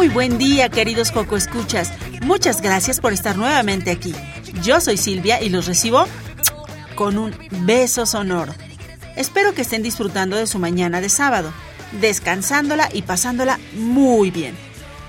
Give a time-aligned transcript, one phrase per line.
[0.00, 1.92] Muy buen día, queridos Coco Escuchas.
[2.22, 4.14] Muchas gracias por estar nuevamente aquí.
[4.62, 6.06] Yo soy Silvia y los recibo
[6.94, 8.54] con un beso sonoro.
[9.14, 11.52] Espero que estén disfrutando de su mañana de sábado,
[12.00, 14.56] descansándola y pasándola muy bien.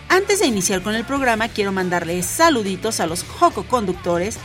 [0.09, 4.39] Antes de iniciar con el programa, quiero mandarles saluditos a los Joco conductores,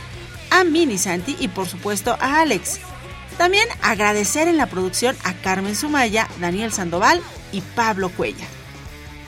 [0.49, 2.79] a Mini Santi y por supuesto a Alex.
[3.37, 7.19] También agradecer en la producción a Carmen Sumaya, Daniel Sandoval
[7.51, 8.56] y Pablo Cuellar.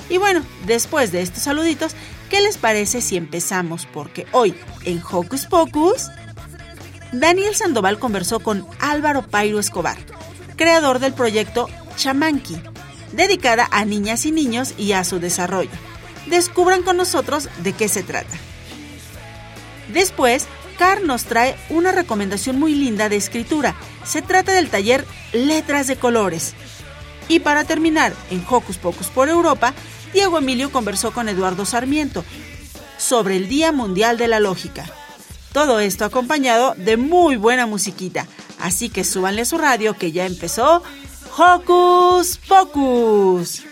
[0.10, 1.94] Y bueno, después de estos saluditos,
[2.30, 3.86] ¿qué les parece si empezamos?
[3.86, 6.10] Porque hoy, en Hocus Pocus,
[7.12, 9.98] Daniel Sandoval conversó con Álvaro Pairo Escobar,
[10.56, 12.58] creador del proyecto Chamanqui,
[13.12, 15.72] dedicada a niñas y niños y a su desarrollo.
[16.28, 18.36] Descubran con nosotros de qué se trata.
[19.94, 23.76] Después, Car nos trae una recomendación muy linda de escritura.
[24.06, 26.54] Se trata del taller Letras de Colores.
[27.28, 29.73] Y para terminar, en Hocus Pocus por Europa,
[30.14, 32.23] Diego Emilio conversó con Eduardo Sarmiento
[32.97, 34.86] sobre el Día Mundial de la Lógica.
[35.53, 38.27] Todo esto acompañado de muy buena musiquita,
[38.59, 40.83] así que súbanle a su radio que ya empezó
[41.37, 43.64] Hocus Pocus.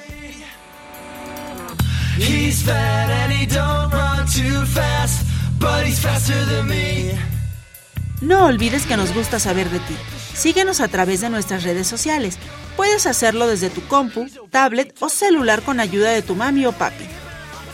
[8.21, 9.95] No olvides que nos gusta saber de ti.
[10.33, 12.37] Síguenos a través de nuestras redes sociales.
[12.77, 17.05] Puedes hacerlo desde tu compu, tablet o celular con ayuda de tu mami o papi.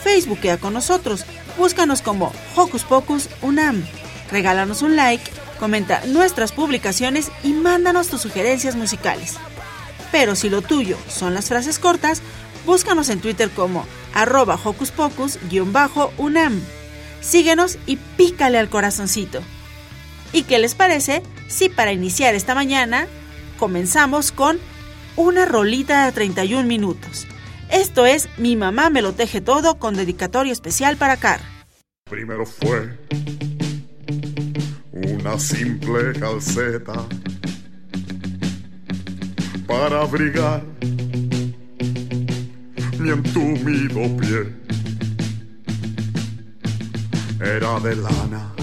[0.01, 1.25] Facebookea con nosotros.
[1.57, 3.85] Búscanos como Hocus Pocus Unam.
[4.31, 9.35] Regálanos un like, comenta nuestras publicaciones y mándanos tus sugerencias musicales.
[10.13, 12.21] Pero si lo tuyo son las frases cortas,
[12.65, 16.61] búscanos en Twitter como arroba Hocus Pocus-Unam.
[17.19, 19.41] Síguenos y pícale al corazoncito.
[20.31, 23.05] ¿Y qué les parece si para iniciar esta mañana
[23.59, 24.59] comenzamos con
[25.15, 27.27] una rolita de 31 minutos?
[27.69, 31.41] Esto es Mi mamá me lo teje todo con dedicatorio especial para Car.
[32.09, 32.97] Primero fue
[34.91, 37.05] una simple calceta
[39.67, 40.63] para abrigar
[42.99, 44.63] mi entumido pie.
[47.39, 48.53] Era de lana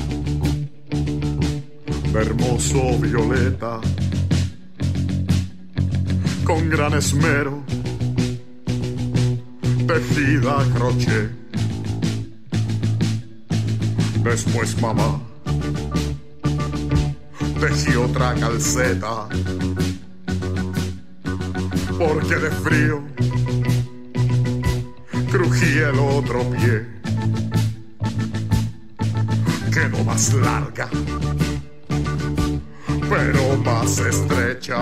[2.14, 3.80] hermoso violeta,
[6.50, 7.62] con gran esmero,
[9.86, 11.30] tejida a crochet.
[14.24, 15.20] Después mamá
[17.60, 19.28] tejí otra calceta,
[21.96, 23.04] porque de frío
[25.30, 26.84] crujía el otro pie.
[29.72, 30.88] Quedó más larga
[33.08, 34.78] pero más estrecha.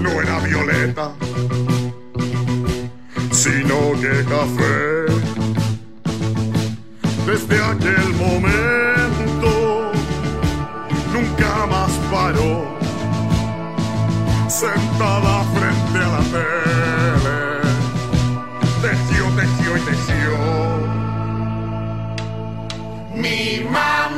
[0.00, 1.12] No era violeta,
[3.30, 5.04] sino que café.
[7.26, 9.92] Desde aquel momento
[11.12, 12.76] nunca más paró,
[14.48, 17.38] sentada frente a la tele.
[18.82, 20.36] Tejió, tejió y tejió.
[23.14, 24.13] Mi mamá.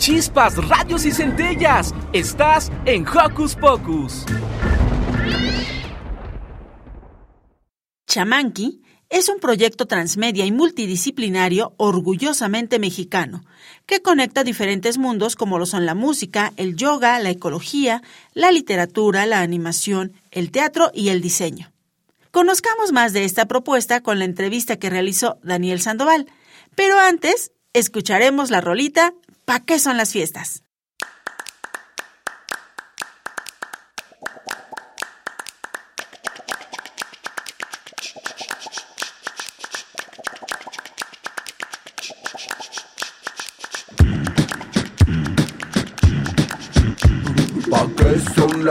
[0.00, 1.94] chispas, radios y centellas.
[2.12, 4.24] Estás en Hocus Pocus.
[8.08, 8.80] Chamanqui
[9.10, 13.44] es un proyecto transmedia y multidisciplinario orgullosamente mexicano,
[13.86, 18.02] que conecta diferentes mundos como lo son la música, el yoga, la ecología,
[18.32, 21.72] la literatura, la animación, el teatro y el diseño.
[22.30, 26.26] Conozcamos más de esta propuesta con la entrevista que realizó Daniel Sandoval,
[26.74, 29.12] pero antes escucharemos la rolita
[29.50, 30.62] ¿Para qué son las fiestas?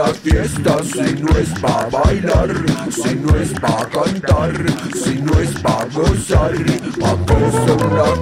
[0.00, 2.50] la fiesta si no es pa' bailar,
[2.90, 4.52] si no es pa' cantar,
[4.94, 6.54] si no es pa' gozar?
[7.00, 7.56] ¿Pa' qué es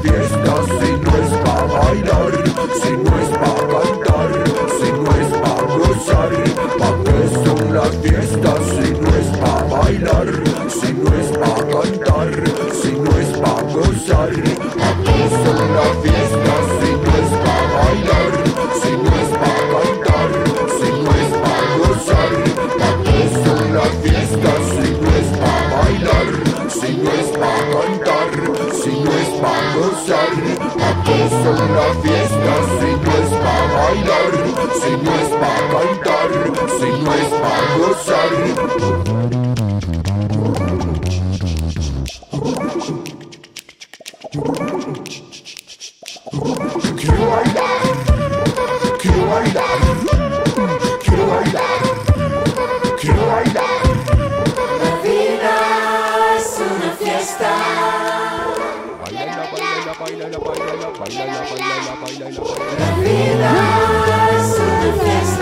[0.02, 2.32] fiesta si no es pa' bailar,
[2.82, 4.30] si no es pa' cantar,
[4.78, 6.32] si no es pa' gozar?
[6.80, 7.34] ¿Pa' qué es
[8.02, 10.28] fiesta si no es pa' bailar,
[10.78, 12.30] si no es pa' cantar,
[12.80, 14.32] si no es pa' gozar?
[14.80, 15.34] ¿Pa' qué es
[16.02, 16.27] fiesta?
[31.88, 34.32] pa' fiestas, si no es pa' bailar,
[34.80, 36.30] si no es pa' cantar,
[36.78, 39.37] si no es pa' gozar.
[63.08, 64.58] Be the house
[65.02, 65.37] the.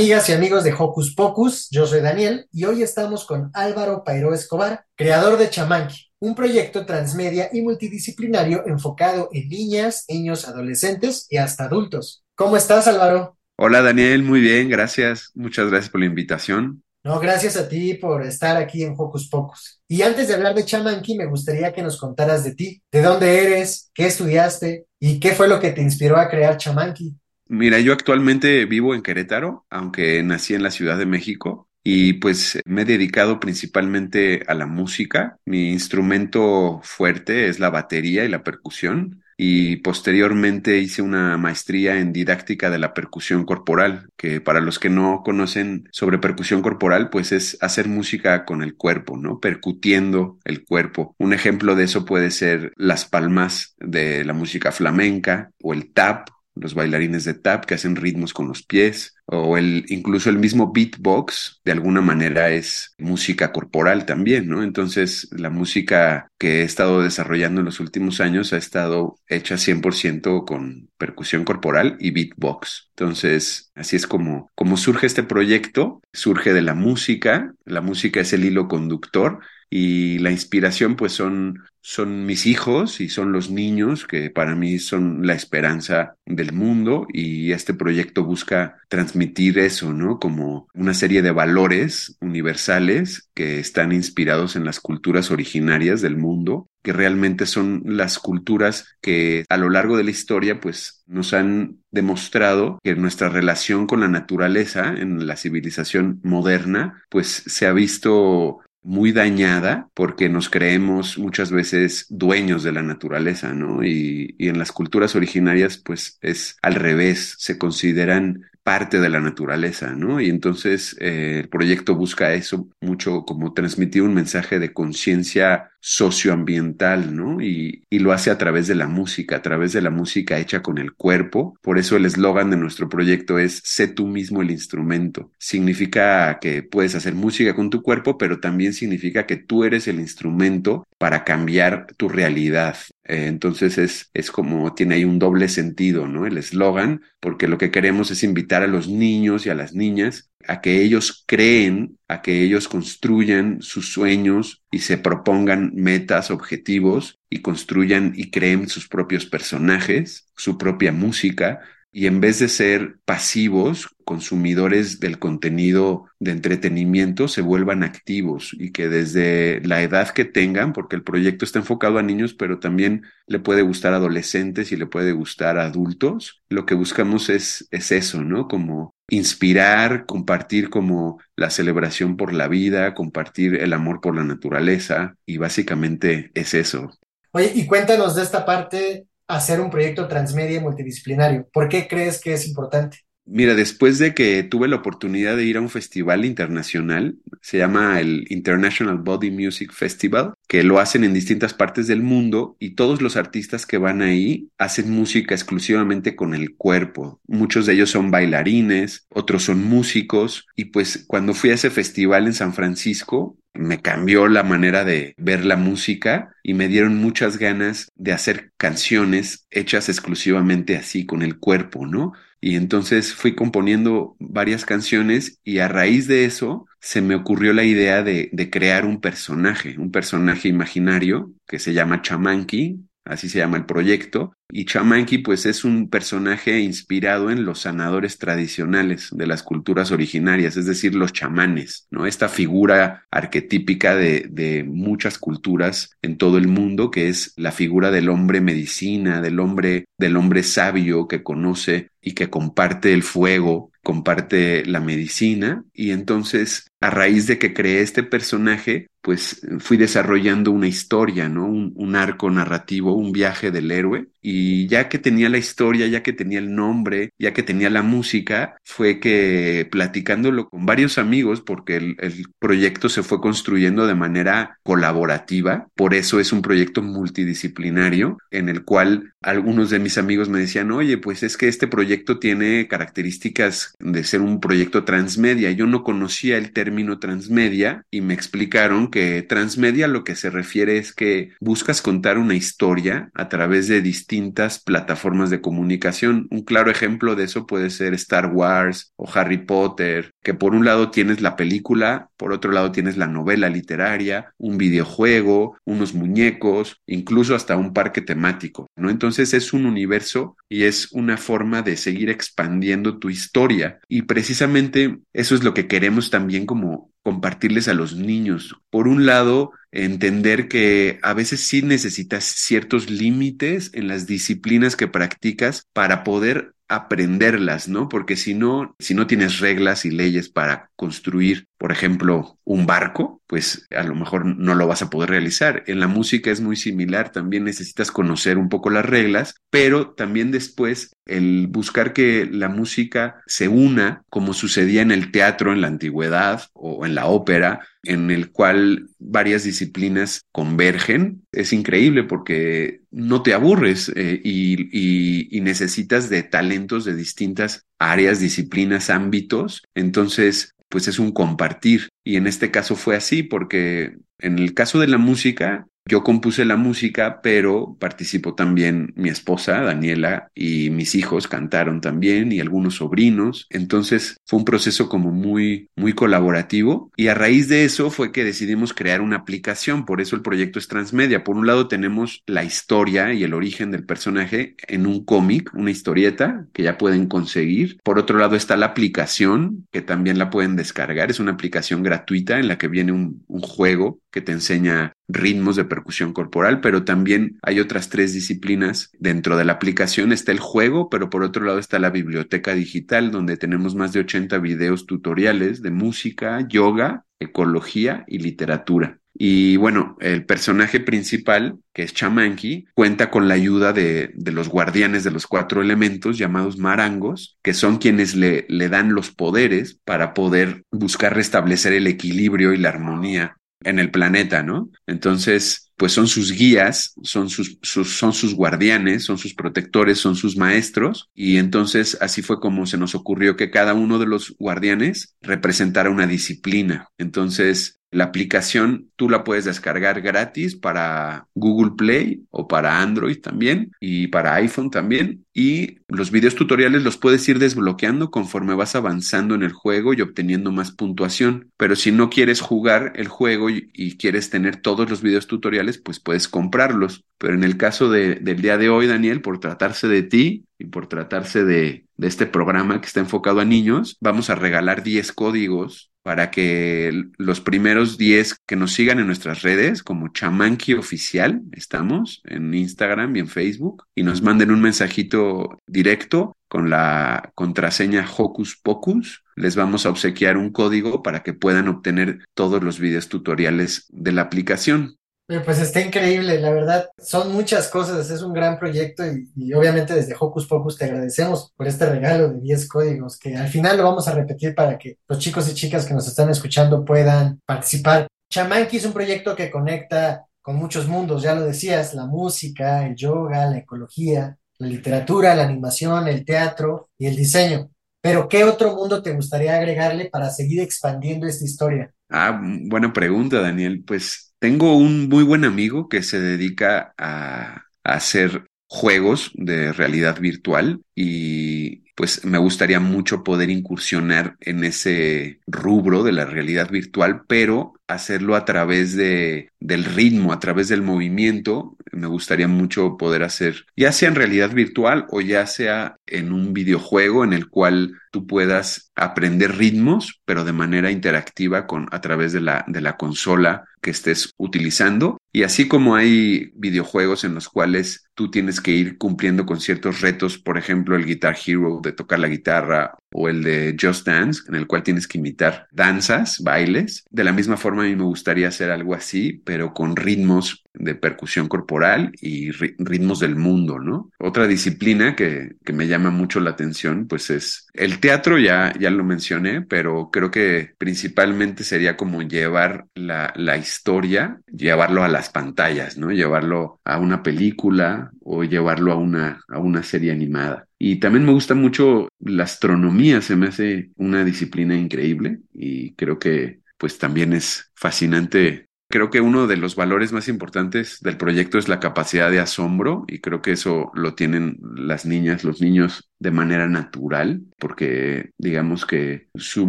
[0.00, 4.32] Amigas y amigos de Hocus Pocus, yo soy Daniel y hoy estamos con Álvaro Pairo
[4.32, 11.36] Escobar, creador de Chamanqui, un proyecto transmedia y multidisciplinario enfocado en niñas, niños, adolescentes y
[11.36, 12.24] hasta adultos.
[12.34, 13.36] ¿Cómo estás Álvaro?
[13.58, 15.32] Hola Daniel, muy bien, gracias.
[15.34, 16.82] Muchas gracias por la invitación.
[17.04, 19.82] No, gracias a ti por estar aquí en Hocus Pocus.
[19.86, 23.42] Y antes de hablar de Chamanqui, me gustaría que nos contaras de ti, de dónde
[23.44, 27.19] eres, qué estudiaste y qué fue lo que te inspiró a crear Chamanqui.
[27.52, 31.68] Mira, yo actualmente vivo en Querétaro, aunque nací en la Ciudad de México.
[31.82, 35.36] Y pues me he dedicado principalmente a la música.
[35.46, 39.24] Mi instrumento fuerte es la batería y la percusión.
[39.36, 44.90] Y posteriormente hice una maestría en didáctica de la percusión corporal, que para los que
[44.90, 49.40] no conocen sobre percusión corporal, pues es hacer música con el cuerpo, ¿no?
[49.40, 51.16] Percutiendo el cuerpo.
[51.18, 56.28] Un ejemplo de eso puede ser las palmas de la música flamenca o el tap
[56.60, 60.72] los bailarines de tap que hacen ritmos con los pies, o el, incluso el mismo
[60.72, 64.62] beatbox, de alguna manera es música corporal también, ¿no?
[64.62, 70.44] Entonces, la música que he estado desarrollando en los últimos años ha estado hecha 100%
[70.44, 72.90] con percusión corporal y beatbox.
[72.90, 78.32] Entonces, así es como, como surge este proyecto, surge de la música, la música es
[78.32, 79.40] el hilo conductor
[79.70, 84.80] y la inspiración pues son, son mis hijos y son los niños que para mí
[84.80, 90.18] son la esperanza del mundo y este proyecto busca transmitir eso, ¿no?
[90.18, 96.66] Como una serie de valores universales que están inspirados en las culturas originarias del mundo
[96.82, 101.78] que realmente son las culturas que a lo largo de la historia pues nos han
[101.90, 108.60] demostrado que nuestra relación con la naturaleza en la civilización moderna pues se ha visto
[108.82, 113.84] muy dañada porque nos creemos muchas veces dueños de la naturaleza, ¿no?
[113.84, 119.20] Y, y, en las culturas originarias, pues es al revés, se consideran parte de la
[119.20, 120.20] naturaleza, ¿no?
[120.20, 127.16] Y entonces eh, el proyecto busca eso mucho como transmitir un mensaje de conciencia socioambiental,
[127.16, 127.40] ¿no?
[127.40, 130.62] Y, y, lo hace a través de la música, a través de la música hecha
[130.62, 131.56] con el cuerpo.
[131.62, 135.30] Por eso el eslogan de nuestro proyecto es sé tú mismo el instrumento.
[135.38, 140.00] Significa que puedes hacer música con tu cuerpo, pero también significa que tú eres el
[140.00, 142.76] instrumento para cambiar tu realidad.
[143.10, 146.26] Eh, entonces es, es como tiene ahí un doble sentido, ¿no?
[146.26, 150.30] El eslogan, porque lo que queremos es invitar a los niños y a las niñas
[150.46, 157.18] a que ellos creen, a que ellos construyan sus sueños y se propongan metas, objetivos
[157.28, 161.60] y construyan y creen sus propios personajes, su propia música,
[161.92, 168.70] y en vez de ser pasivos, consumidores del contenido de entretenimiento, se vuelvan activos y
[168.70, 173.02] que desde la edad que tengan, porque el proyecto está enfocado a niños, pero también
[173.26, 177.66] le puede gustar a adolescentes y le puede gustar a adultos, lo que buscamos es,
[177.70, 178.46] es eso, ¿no?
[178.46, 185.16] Como inspirar, compartir como la celebración por la vida, compartir el amor por la naturaleza
[185.26, 186.90] y básicamente es eso.
[187.32, 191.48] Oye, y cuéntanos de esta parte hacer un proyecto transmedia multidisciplinario?
[191.52, 192.98] ¿Por qué crees que es importante?
[193.32, 198.00] Mira, después de que tuve la oportunidad de ir a un festival internacional, se llama
[198.00, 203.00] el International Body Music Festival, que lo hacen en distintas partes del mundo y todos
[203.00, 207.20] los artistas que van ahí hacen música exclusivamente con el cuerpo.
[207.28, 212.26] Muchos de ellos son bailarines, otros son músicos y pues cuando fui a ese festival
[212.26, 217.36] en San Francisco, me cambió la manera de ver la música y me dieron muchas
[217.36, 222.12] ganas de hacer canciones hechas exclusivamente así, con el cuerpo, ¿no?
[222.40, 227.64] Y entonces fui componiendo varias canciones y a raíz de eso se me ocurrió la
[227.64, 233.56] idea de, crear un personaje, un personaje imaginario que se llama Chamanqui, así se llama
[233.56, 239.42] el proyecto, y Chamanqui pues es un personaje inspirado en los sanadores tradicionales de las
[239.42, 242.06] culturas originarias, es decir, los chamanes, ¿no?
[242.06, 247.90] Esta figura arquetípica de, de muchas culturas en todo el mundo, que es la figura
[247.90, 253.70] del hombre medicina, del hombre, del hombre sabio que conoce y que comparte el fuego,
[253.82, 260.50] comparte la medicina, y entonces a raíz de que creé este personaje, pues fui desarrollando
[260.50, 261.46] una historia, ¿no?
[261.46, 264.08] Un, arco narrativo, un viaje del héroe.
[264.22, 267.82] Y ya que tenía la historia, ya que tenía el nombre, ya que tenía la
[267.82, 273.94] música, fue que platicándolo con varios amigos, porque el, el proyecto se fue construyendo de
[273.94, 280.28] manera colaborativa, por eso es un proyecto multidisciplinario, en el cual algunos de mis amigos
[280.28, 285.50] me decían, oye, pues es que este proyecto tiene características de ser un proyecto transmedia.
[285.50, 290.78] Yo no conocía el término transmedia y me explicaron que transmedia lo que se refiere
[290.78, 296.26] es que buscas contar una historia a través de distintas plataformas de comunicación.
[296.30, 300.64] Un claro ejemplo de eso puede ser Star Wars o Harry Potter, que por un
[300.64, 306.76] lado tienes la película, por otro lado tienes la novela literaria, un videojuego, unos muñecos,
[306.86, 308.90] incluso hasta un parque temático, ¿no?
[308.90, 314.98] Entonces es un universo y es una forma de seguir expandiendo tu historia y precisamente
[315.14, 318.54] eso es lo que queremos también como compartirles a los niños.
[318.68, 324.88] Por un lado, entender que a veces sí necesitas ciertos límites en las disciplinas que
[324.88, 327.88] practicas para poder aprenderlas, ¿no?
[327.88, 333.20] Porque si no, si no tienes reglas y leyes para construir, por ejemplo, un barco,
[333.26, 335.64] pues a lo mejor no lo vas a poder realizar.
[335.66, 340.30] En la música es muy similar, también necesitas conocer un poco las reglas, pero también
[340.30, 345.66] después el buscar que la música se una, como sucedía en el teatro en la
[345.66, 353.22] antigüedad o en la ópera, en el cual varias disciplinas convergen, es increíble porque no
[353.22, 359.62] te aburres eh, y, y necesitas de talentos de distintas áreas, disciplinas, ámbitos.
[359.74, 361.88] Entonces, pues es un compartir.
[362.04, 366.44] Y en este caso fue así, porque en el caso de la música, yo compuse
[366.44, 372.76] la música, pero participó también mi esposa, Daniela, y mis hijos cantaron también, y algunos
[372.76, 373.46] sobrinos.
[373.50, 376.92] Entonces fue un proceso como muy, muy colaborativo.
[376.96, 379.84] Y a raíz de eso fue que decidimos crear una aplicación.
[379.84, 381.24] Por eso el proyecto es transmedia.
[381.24, 385.70] Por un lado tenemos la historia y el origen del personaje en un cómic, una
[385.70, 387.78] historieta que ya pueden conseguir.
[387.82, 391.10] Por otro lado está la aplicación, que también la pueden descargar.
[391.10, 395.64] Es una aplicación gratuita en la que viene un, juego que te enseña ritmos de
[395.64, 400.12] percusión corporal, pero también hay otras tres disciplinas dentro de la aplicación.
[400.12, 404.00] Está el juego, pero por otro lado está la biblioteca digital, donde tenemos más de
[404.00, 408.99] 80 videos tutoriales de música, yoga, ecología y literatura.
[409.14, 414.48] Y bueno, el personaje principal, que es Chamanqui, cuenta con la ayuda de, de, los
[414.48, 419.78] guardianes de los cuatro elementos llamados marangos, que son quienes le, le dan los poderes
[419.84, 424.70] para poder buscar restablecer el equilibrio y la armonía en el planeta, ¿no?
[424.86, 430.16] Entonces, pues son sus guías, son sus, sus, son sus guardianes, son sus protectores, son
[430.16, 434.34] sus maestros, y entonces así fue como se nos ocurrió que cada uno de los
[434.38, 436.88] guardianes representara una disciplina.
[436.98, 443.72] Entonces, la aplicación tú la puedes descargar gratis para Google Play o para Android también
[443.80, 445.24] y para iPhone también.
[445.34, 450.02] Y los videos tutoriales los puedes ir desbloqueando conforme vas avanzando en el juego y
[450.02, 451.50] obteniendo más puntuación.
[451.56, 456.00] Pero si no quieres jugar el juego y, quieres tener todos los videos tutoriales, pues
[456.00, 457.04] puedes comprarlos.
[457.18, 460.66] Pero en el caso de, del día de hoy, Daniel, por tratarse de ti y
[460.66, 465.90] por tratarse de, este programa que está enfocado a niños, vamos a regalar 10 códigos
[466.02, 472.22] para que los primeros 10 que nos sigan en nuestras redes, como Chamanqui Oficial, estamos
[472.24, 478.56] en Instagram y en Facebook, y nos manden un mensajito directo con la contraseña Hocus
[478.56, 483.86] Pocus, les vamos a obsequiar un código para que puedan obtener todos los videos tutoriales
[483.90, 484.96] de la aplicación.
[485.44, 490.16] Pues está increíble, la verdad, son muchas cosas, es un gran proyecto y, obviamente desde
[490.18, 494.08] Hocus Pocus te agradecemos por este regalo de 10 códigos que al final lo vamos
[494.08, 498.08] a repetir para que los chicos y chicas que nos están escuchando puedan participar.
[498.28, 502.96] Chamanqui es un proyecto que conecta con muchos mundos, ya lo decías, la música, el
[502.96, 507.70] yoga, la ecología, la literatura, la animación, el teatro y el diseño.
[508.02, 511.92] Pero ¿qué otro mundo te gustaría agregarle para seguir expandiendo esta historia?
[512.08, 513.84] Ah, buena pregunta, Daniel.
[513.86, 520.82] Pues tengo un muy buen amigo que se dedica a, hacer juegos de realidad virtual
[520.94, 527.74] y pues me gustaría mucho poder incursionar en ese rubro de la realidad virtual, pero
[527.88, 531.76] hacerlo a través de, del ritmo, a través del movimiento.
[531.92, 536.52] Me gustaría mucho poder hacer, ya sea en realidad virtual o ya sea en un
[536.52, 542.32] videojuego en el cual tú puedas aprender ritmos, pero de manera interactiva con, a través
[542.32, 545.18] de la, de la consola que estés utilizando.
[545.32, 550.00] Y así como hay videojuegos en los cuales tú tienes que ir cumpliendo con ciertos
[550.00, 554.42] retos, por ejemplo, el Guitar Hero de tocar la guitarra o el de Just Dance,
[554.48, 557.04] en el cual tienes que imitar danzas, bailes.
[557.10, 560.94] De la misma forma, a mí me gustaría hacer algo así, pero con ritmos de
[560.94, 564.12] percusión corporal y ritmos del mundo, ¿no?
[564.16, 568.90] Otra disciplina que, que, me llama mucho la atención, pues es el teatro, ya, ya
[568.90, 575.30] lo mencioné, pero creo que principalmente sería como llevar la, la historia, llevarlo a las
[575.30, 576.12] pantallas, ¿no?
[576.12, 580.68] Llevarlo a una película o llevarlo a una, a una serie animada.
[580.78, 586.20] Y también me gusta mucho la astronomía, se me hace una disciplina increíble y creo
[586.20, 591.58] que pues también es fascinante Creo que uno de los valores más importantes del proyecto
[591.58, 596.10] es la capacidad de asombro y creo que eso lo tienen las niñas, los niños
[596.18, 599.68] de manera natural, porque digamos que su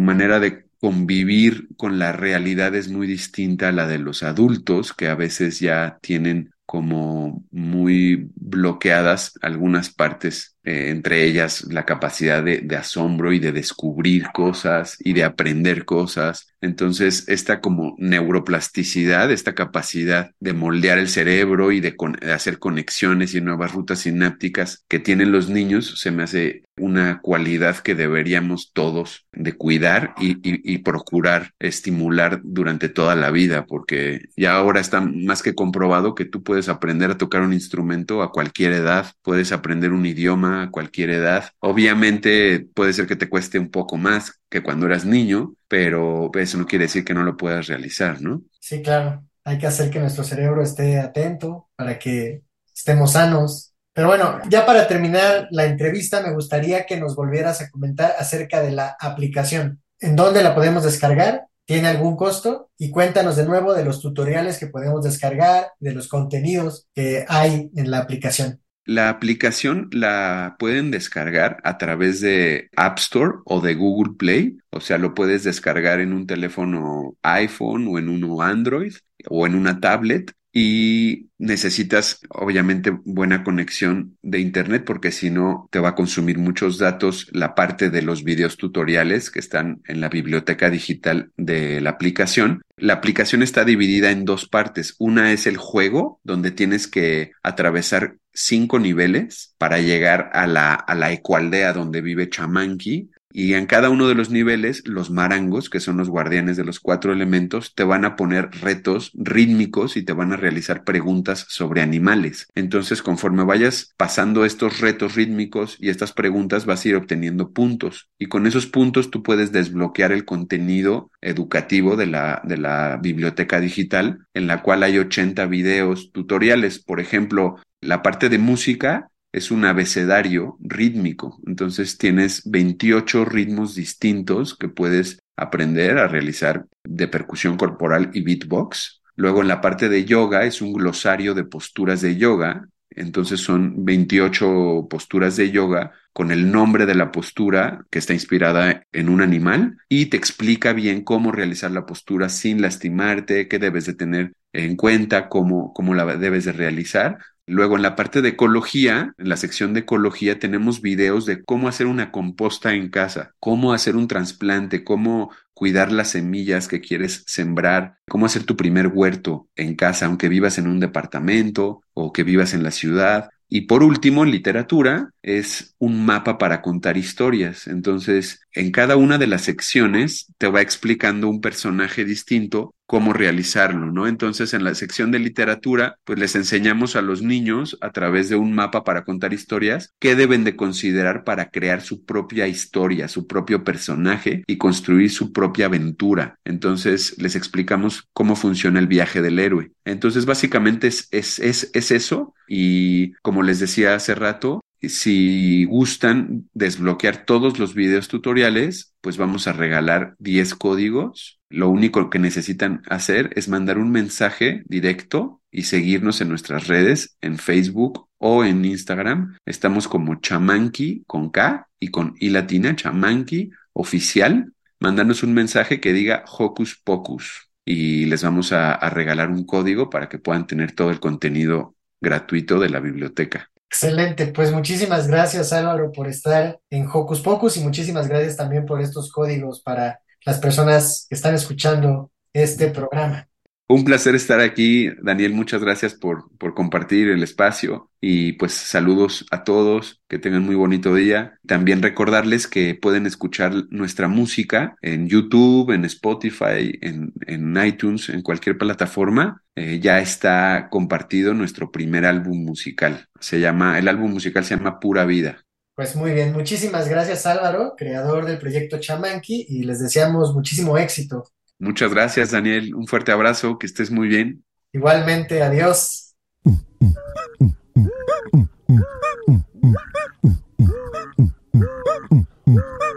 [0.00, 5.06] manera de convivir con la realidad es muy distinta a la de los adultos, que
[5.06, 12.62] a veces ya tienen como muy bloqueadas algunas partes, eh, entre ellas la capacidad de,
[12.76, 16.54] asombro y de descubrir cosas y de aprender cosas.
[16.60, 21.96] Entonces, esta como neuroplasticidad, esta capacidad de moldear el cerebro y de,
[22.32, 27.78] hacer conexiones y nuevas rutas sinápticas que tienen los niños, se me hace una cualidad
[27.78, 34.80] que deberíamos todos de cuidar y, procurar estimular durante toda la vida, porque ya ahora
[34.80, 39.12] está más que comprobado que tú puedes aprender a tocar un instrumento a cualquier edad,
[39.22, 41.50] puedes aprender un idioma cualquier edad.
[41.60, 46.58] Obviamente puede ser que te cueste un poco más que cuando eras niño, pero eso
[46.58, 48.42] no quiere decir que no lo puedas realizar, ¿no?
[48.60, 49.24] Sí, claro.
[49.44, 52.42] Hay que hacer que nuestro cerebro esté atento para que
[52.74, 57.68] estemos sanos, pero bueno, ya para terminar la entrevista, me gustaría que nos volvieras a
[57.68, 59.82] comentar acerca de la aplicación.
[60.00, 61.46] ¿En dónde la podemos descargar?
[61.66, 62.70] ¿Tiene algún costo?
[62.78, 67.70] Y cuéntanos de nuevo de los tutoriales que podemos descargar, de los contenidos que hay
[67.76, 68.61] en la aplicación.
[68.84, 74.80] La aplicación la pueden descargar a través de App Store o de Google Play, o
[74.80, 78.94] sea, lo puedes descargar en un teléfono iPhone o en uno Android
[79.28, 85.78] o en una tablet y necesitas obviamente buena conexión de internet porque si no te
[85.78, 90.10] va a consumir muchos datos la parte de los videos tutoriales que están en la
[90.10, 92.62] biblioteca digital de la aplicación.
[92.76, 94.94] La aplicación está dividida en dos partes.
[94.98, 100.94] Una es el juego donde tienes que atravesar cinco niveles para llegar a la, a
[100.94, 105.80] la ecualdea donde vive Chamanqui y en cada uno de los niveles, los marangos, que
[105.80, 110.12] son los guardianes de los cuatro elementos, te van a poner retos rítmicos y te
[110.12, 112.48] van a realizar preguntas sobre animales.
[112.54, 118.10] Entonces, conforme vayas pasando estos retos rítmicos y estas preguntas, vas a ir obteniendo puntos.
[118.18, 123.60] Y con esos puntos tú puedes desbloquear el contenido educativo de la, de la biblioteca
[123.60, 126.78] digital, en la cual hay 80 videos tutoriales.
[126.78, 131.40] Por ejemplo, la parte de música es un abecedario rítmico.
[131.46, 139.02] Entonces tienes 28 ritmos distintos que puedes aprender a realizar de percusión corporal y beatbox.
[139.16, 142.68] Luego en la parte de yoga es un glosario de posturas de yoga.
[142.90, 148.86] Entonces son 28 posturas de yoga con el nombre de la postura que está inspirada
[148.92, 153.86] en un animal y te explica bien cómo realizar la postura sin lastimarte, qué debes
[153.86, 157.18] de tener en cuenta, cómo, cómo la debes de realizar.
[157.46, 161.68] Luego en la parte de ecología, en la sección de ecología, tenemos videos de cómo
[161.68, 167.24] hacer una composta en casa, cómo hacer un trasplante, cómo cuidar las semillas que quieres
[167.26, 172.22] sembrar, cómo hacer tu primer huerto en casa, aunque vivas en un departamento o que
[172.22, 173.30] vivas en la ciudad.
[173.48, 177.66] Y por último, en literatura, es un mapa para contar historias.
[177.66, 183.90] Entonces, en cada una de las secciones te va explicando un personaje distinto cómo realizarlo,
[183.90, 184.06] ¿no?
[184.06, 188.36] Entonces, en la sección de literatura, pues les enseñamos a los niños a través de
[188.36, 193.26] un mapa para contar historias qué deben de considerar para crear su propia historia, su
[193.26, 196.38] propio personaje y construir su propia aventura.
[196.44, 199.72] Entonces, les explicamos cómo funciona el viaje del héroe.
[199.84, 206.48] Entonces, básicamente es, es, es, es eso y como les decía hace rato, si gustan
[206.54, 211.40] desbloquear todos los videos tutoriales, pues vamos a regalar 10 códigos.
[211.52, 217.18] Lo único que necesitan hacer es mandar un mensaje directo y seguirnos en nuestras redes,
[217.20, 219.36] en Facebook o en Instagram.
[219.44, 224.54] Estamos como chamanqui con K y con I latina, chamanqui oficial.
[224.80, 229.90] Mandarnos un mensaje que diga Hocus Pocus y les vamos a, a regalar un código
[229.90, 233.50] para que puedan tener todo el contenido gratuito de la biblioteca.
[233.68, 238.80] Excelente, pues muchísimas gracias Álvaro por estar en Hocus Pocus y muchísimas gracias también por
[238.80, 243.28] estos códigos para las personas que están escuchando este programa.
[243.68, 245.32] Un placer estar aquí, Daniel.
[245.32, 250.56] Muchas gracias por, por compartir el espacio y pues saludos a todos, que tengan muy
[250.56, 251.38] bonito día.
[251.46, 258.20] También recordarles que pueden escuchar nuestra música en YouTube, en Spotify, en, en iTunes, en
[258.20, 259.42] cualquier plataforma.
[259.54, 263.08] Eh, ya está compartido nuestro primer álbum musical.
[263.20, 265.44] Se llama, el álbum musical se llama Pura Vida.
[265.82, 271.24] Pues muy bien, muchísimas gracias Álvaro, creador del proyecto Chamanqui, y les deseamos muchísimo éxito
[271.58, 272.72] Muchas gracias, Daniel.
[272.72, 274.44] Un fuerte abrazo, que estés muy bien.
[274.72, 276.14] Igualmente, adiós.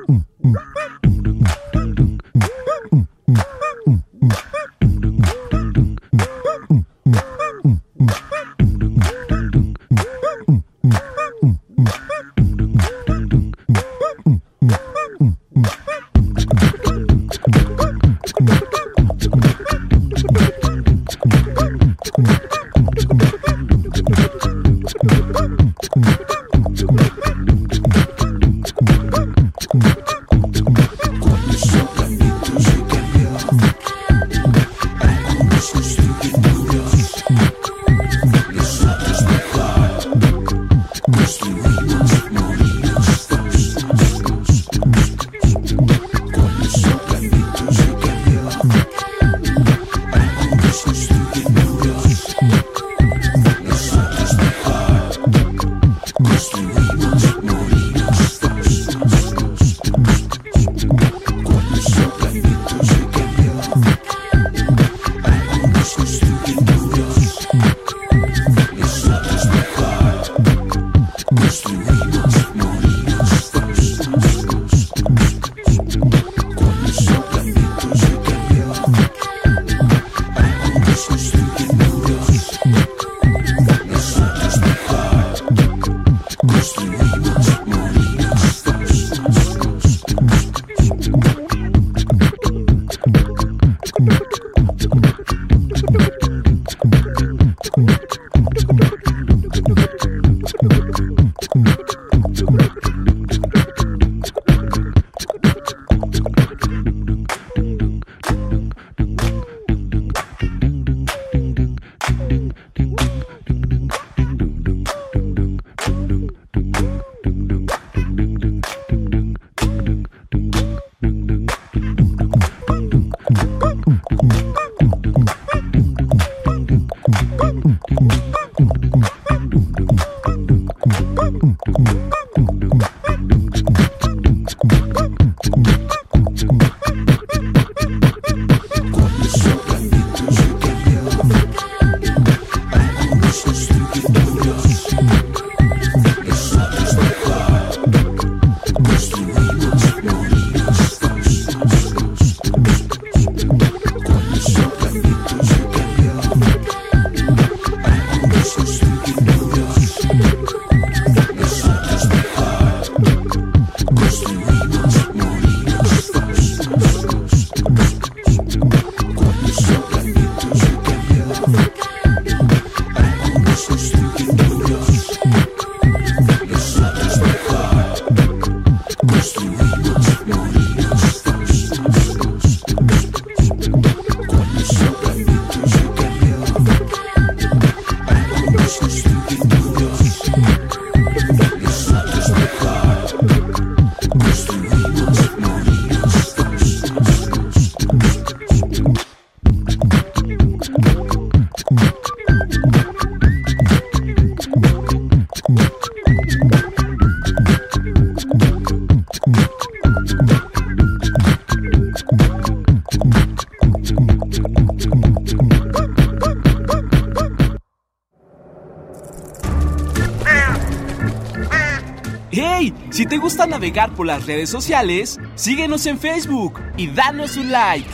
[223.74, 227.90] por las redes sociales, síguenos en Facebook y danos un like.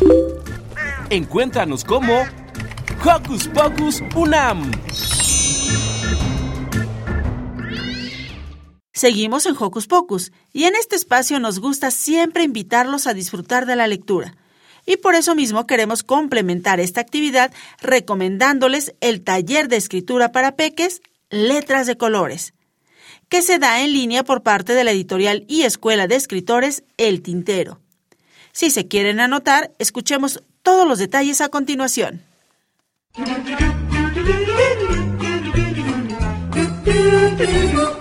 [1.10, 2.24] Encuéntranos como
[3.06, 4.70] Hocus Pocus Unam.
[8.94, 13.78] Seguimos en Hocus Pocus y en este espacio nos gusta siempre invitarlos a disfrutar de
[13.78, 14.36] la lectura.
[14.86, 21.02] Y por eso mismo queremos complementar esta actividad recomendándoles el taller de escritura para peques
[21.30, 22.54] Letras de Colores
[23.32, 27.22] que se da en línea por parte de la editorial y escuela de escritores El
[27.22, 27.80] Tintero.
[28.52, 32.22] Si se quieren anotar, escuchemos todos los detalles a continuación.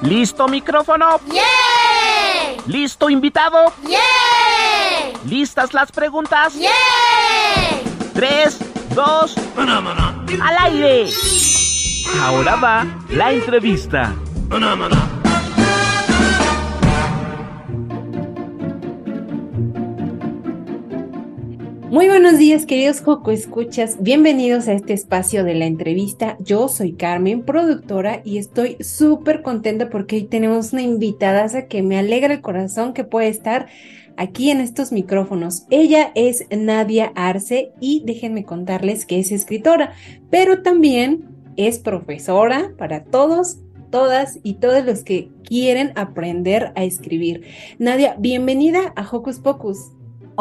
[0.03, 1.21] ¿Listo micrófono?
[1.31, 2.65] ¡Yeah!
[2.67, 3.73] ¿Listo invitado?
[3.87, 4.01] ¡Yeah!
[5.29, 6.55] ¿Listas las preguntas?
[6.55, 6.71] ¡Yeah!
[8.15, 8.59] Tres,
[8.97, 11.09] dos, al aire.
[12.21, 14.13] Ahora va la entrevista.
[21.91, 24.01] Muy buenos días, queridos Joco Escuchas.
[24.01, 26.37] Bienvenidos a este espacio de la entrevista.
[26.39, 31.99] Yo soy Carmen, productora, y estoy súper contenta porque hoy tenemos una invitada que me
[31.99, 33.67] alegra el corazón que puede estar
[34.17, 35.65] aquí en estos micrófonos.
[35.69, 39.93] Ella es Nadia Arce y déjenme contarles que es escritora,
[40.31, 41.25] pero también
[41.57, 43.59] es profesora para todos
[43.91, 47.43] todas y todos los que quieren aprender a escribir.
[47.81, 49.91] Nadia, bienvenida a Hocus Pocus.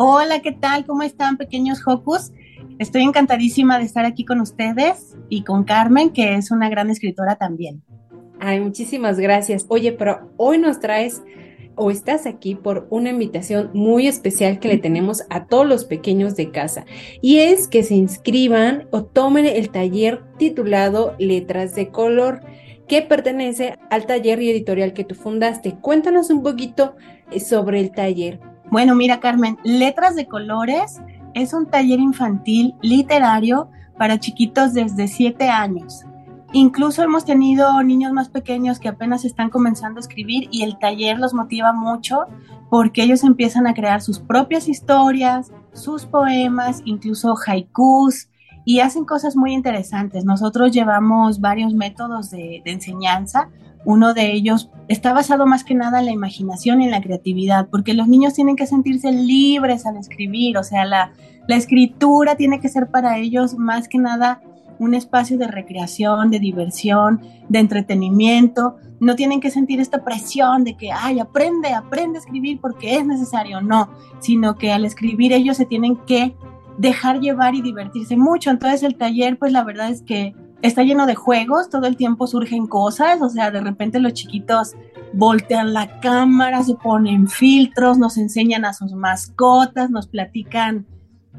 [0.01, 0.85] Hola, ¿qué tal?
[0.85, 2.31] ¿Cómo están, pequeños Hocus?
[2.77, 7.35] Estoy encantadísima de estar aquí con ustedes y con Carmen, que es una gran escritora
[7.35, 7.83] también.
[8.39, 9.65] Ay, muchísimas gracias.
[9.67, 11.21] Oye, pero hoy nos traes
[11.75, 16.37] o estás aquí por una invitación muy especial que le tenemos a todos los pequeños
[16.37, 16.85] de casa
[17.21, 22.39] y es que se inscriban o tomen el taller titulado Letras de Color
[22.87, 25.75] que pertenece al taller y editorial que tú fundaste.
[25.81, 26.95] Cuéntanos un poquito
[27.31, 28.39] eh, sobre el taller.
[28.71, 31.01] Bueno, mira Carmen, Letras de Colores
[31.33, 36.05] es un taller infantil literario para chiquitos desde 7 años.
[36.51, 41.19] Incluso hemos tenido niños más pequeños que apenas están comenzando a escribir y el taller
[41.19, 42.25] los motiva mucho
[42.69, 48.29] porque ellos empiezan a crear sus propias historias, sus poemas, incluso haikus
[48.65, 50.25] y hacen cosas muy interesantes.
[50.25, 53.49] Nosotros llevamos varios métodos de, enseñanza
[53.85, 57.67] uno de ellos está basado más que nada en la imaginación y en la creatividad,
[57.69, 61.11] porque los niños tienen que sentirse libres al escribir, o sea, la,
[61.47, 64.39] escritura tiene que ser para ellos más que nada
[64.77, 68.77] un espacio de recreación, de diversión, de entretenimiento.
[68.99, 73.05] No tienen que sentir esta presión de que, ay, aprende, aprende a escribir porque es
[73.05, 73.61] necesario.
[73.61, 73.89] No,
[74.19, 76.35] sino que al escribir ellos se tienen que
[76.77, 78.51] dejar llevar y divertirse mucho.
[78.51, 82.27] Entonces el taller, pues la verdad es que está lleno de juegos, todo el tiempo
[82.27, 84.75] surgen cosas, o sea, de repente los chiquitos
[85.13, 90.85] voltean la cámara, se ponen filtros, nos enseñan a sus mascotas, nos platican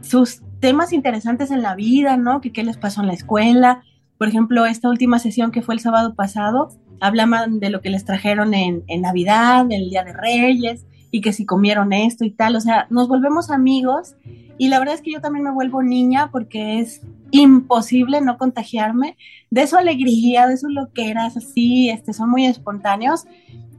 [0.00, 2.40] sus temas interesantes en la vida, ¿no?
[2.40, 3.82] Que qué les pasó en la escuela.
[4.18, 6.68] Por ejemplo, esta última sesión que fue el sábado pasado,
[7.00, 11.32] hablaban de lo que les trajeron en, en Navidad, el Día de Reyes, y que
[11.32, 12.56] si comieron esto y tal.
[12.56, 14.16] O sea, nos volvemos amigos
[14.58, 19.16] y la verdad es que yo también me vuelvo niña porque es imposible no contagiarme
[19.50, 23.24] de su alegría, de su loqueras, así, este, son muy espontáneos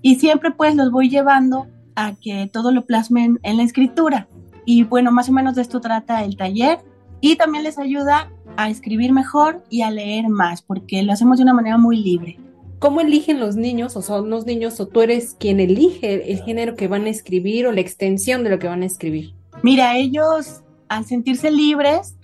[0.01, 4.27] y siempre pues los voy llevando a que todo lo plasmen en la escritura.
[4.65, 6.79] Y bueno, más o menos de esto trata el taller
[7.19, 11.43] y también les ayuda a escribir mejor y a leer más porque lo hacemos de
[11.43, 12.39] una manera muy libre.
[12.79, 16.75] ¿Cómo eligen los niños o son los niños o tú eres quien elige el género
[16.75, 19.35] que van a escribir o la extensión de lo que van a escribir?
[19.61, 22.17] Mira, ellos al sentirse libres,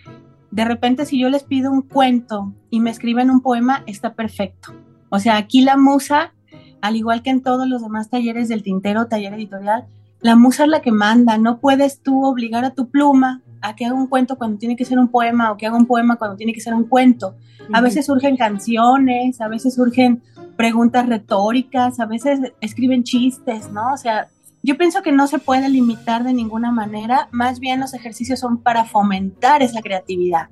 [0.52, 4.74] de repente si yo les pido un cuento y me escriben un poema, está perfecto.
[5.10, 6.34] O sea, aquí la musa,
[6.82, 9.86] al igual que en todos los demás talleres del tintero, taller editorial,
[10.20, 11.38] la musa es la que manda.
[11.38, 14.86] No puedes tú obligar a tu pluma a que haga un cuento cuando tiene que
[14.86, 17.36] ser un poema o que haga un poema cuando tiene que ser un cuento.
[17.74, 20.22] A veces surgen canciones, a veces surgen
[20.56, 23.94] preguntas retóricas, a veces escriben chistes, ¿no?
[23.94, 24.28] O sea,
[24.64, 28.58] yo pienso que no se puede limitar de ninguna manera, más bien los ejercicios son
[28.58, 30.50] para fomentar esa creatividad.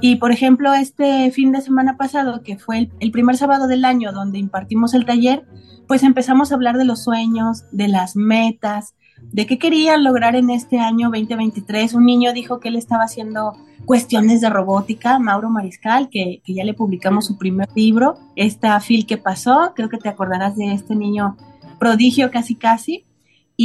[0.00, 4.12] Y por ejemplo, este fin de semana pasado, que fue el, primer sábado del año
[4.12, 5.46] donde impartimos el taller,
[5.86, 10.50] pues empezamos a hablar de los sueños, de las metas, de qué querían lograr en
[10.50, 11.94] este año 2023.
[11.94, 13.52] Un niño dijo que él estaba haciendo
[13.84, 19.06] cuestiones de robótica, Mauro Mariscal, que, que ya le publicamos su primer libro, esta Phil
[19.06, 21.36] que pasó, creo que te acordarás de este niño
[21.78, 23.04] prodigio casi casi.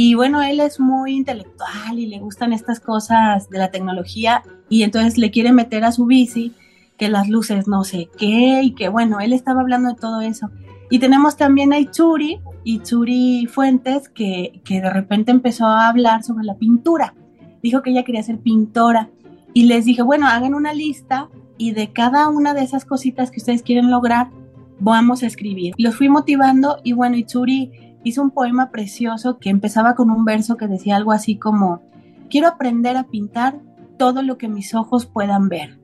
[0.00, 4.84] Y bueno, él es muy intelectual y le gustan estas cosas de la tecnología y
[4.84, 6.52] entonces le quiere meter a su bici
[6.96, 10.52] que las luces no sé qué y que bueno, él estaba hablando de todo eso.
[10.88, 16.44] Y tenemos también a Itzuri, Itzuri Fuentes, que, que de repente empezó a hablar sobre
[16.44, 17.14] la pintura.
[17.60, 19.10] Dijo que ella quería ser pintora
[19.52, 23.40] y les dije, bueno, hagan una lista y de cada una de esas cositas que
[23.40, 24.30] ustedes quieren lograr,
[24.78, 25.74] vamos a escribir.
[25.76, 30.56] Los fui motivando y bueno, Itzuri hizo un poema precioso que empezaba con un verso
[30.56, 31.82] que decía algo así como,
[32.30, 33.60] quiero aprender a pintar
[33.98, 35.78] todo lo que mis ojos puedan ver.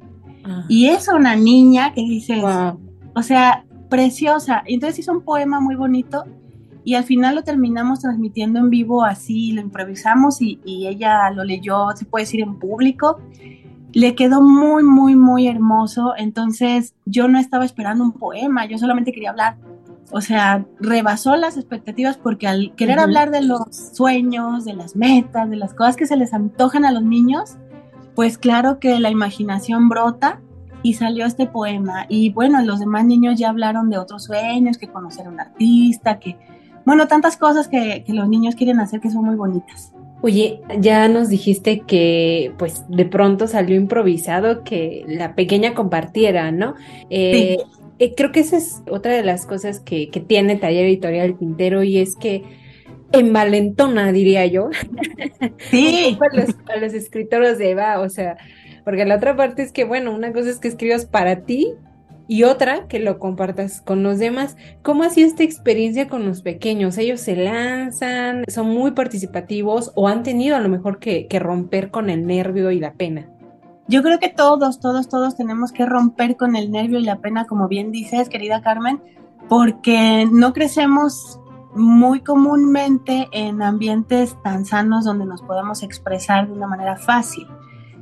[0.45, 0.65] Ah.
[0.69, 2.43] Y es una niña que dice,
[3.15, 4.63] o sea, preciosa.
[4.67, 6.25] Entonces hizo un poema muy bonito
[6.85, 11.45] y al final lo terminamos transmitiendo en vivo así, lo improvisamos y, y ella lo
[11.45, 13.19] leyó, se puede decir, en público.
[13.93, 16.15] Le quedó muy, muy, muy hermoso.
[16.17, 19.57] Entonces yo no estaba esperando un poema, yo solamente quería hablar
[20.11, 25.51] o sea, rebasó las expectativas porque al querer hablar de los sueños, de las metas,
[25.51, 27.57] de las cosas que se les antojan a los niños,
[28.15, 30.41] pues claro que la imaginación brota
[30.83, 32.07] y salió este poema.
[32.09, 36.21] Y bueno, los demás niños ya hablaron de otros sueños, que conocer a un artista,
[36.21, 36.37] que,
[36.85, 39.93] bueno, tantas cosas que, que los niños quieren hacer que son muy bonitas.
[40.25, 46.77] Oye, ya nos dijiste que pues de pronto salió improvisado que la pequeña compartiera, ¿no?
[47.11, 47.59] Eh,
[47.99, 51.83] eh, creo que esa es otra de las cosas que, que tiene Taller Editorial Pintero
[51.83, 52.43] y es que
[53.13, 54.71] envalentona, diría yo.
[55.71, 56.19] Sí.
[56.21, 58.37] a, los, a los escritores de Eva, o sea,
[58.85, 61.75] porque la otra parte es que, bueno, una cosa es que escribas para ti
[62.27, 64.57] y otra que lo compartas con los demás.
[64.83, 66.99] ¿Cómo ha sido esta experiencia con los pequeños?
[66.99, 71.91] ¿Ellos se lanzan, son muy participativos o han tenido a lo mejor que, que romper
[71.91, 73.29] con el nervio y la pena?
[73.87, 77.47] Yo creo que todos, todos, todos tenemos que romper con el nervio y la pena,
[77.47, 79.03] como bien dices, querida Carmen,
[79.49, 81.39] porque no crecemos
[81.75, 87.47] muy comúnmente en ambientes tan sanos donde nos podemos expresar de una manera fácil.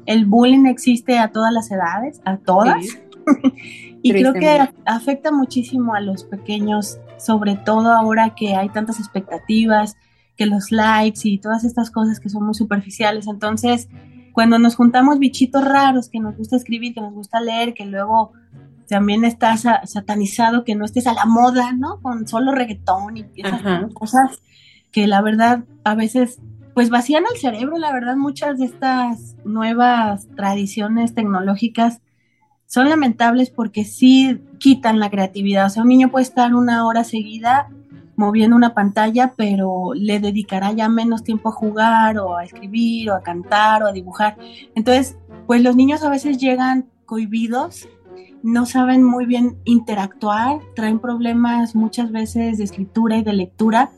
[0.07, 2.85] El bullying existe a todas las edades, a todas.
[2.85, 2.99] Sí.
[4.03, 9.97] y creo que afecta muchísimo a los pequeños, sobre todo ahora que hay tantas expectativas,
[10.37, 13.26] que los likes y todas estas cosas que son muy superficiales.
[13.26, 13.89] Entonces,
[14.33, 18.33] cuando nos juntamos bichitos raros, que nos gusta escribir, que nos gusta leer, que luego
[18.89, 22.01] también está sa- satanizado que no estés a la moda, ¿no?
[22.01, 23.89] Con solo reggaetón y esas Ajá.
[23.95, 24.41] cosas
[24.91, 26.39] que la verdad a veces
[26.74, 32.01] pues vacían el cerebro, la verdad muchas de estas nuevas tradiciones tecnológicas
[32.66, 35.66] son lamentables porque sí quitan la creatividad.
[35.66, 37.68] O sea, un niño puede estar una hora seguida
[38.17, 43.15] moviendo una pantalla, pero le dedicará ya menos tiempo a jugar o a escribir o
[43.15, 44.37] a cantar o a dibujar.
[44.75, 47.89] Entonces, pues los niños a veces llegan cohibidos,
[48.43, 53.91] no saben muy bien interactuar, traen problemas muchas veces de escritura y de lectura,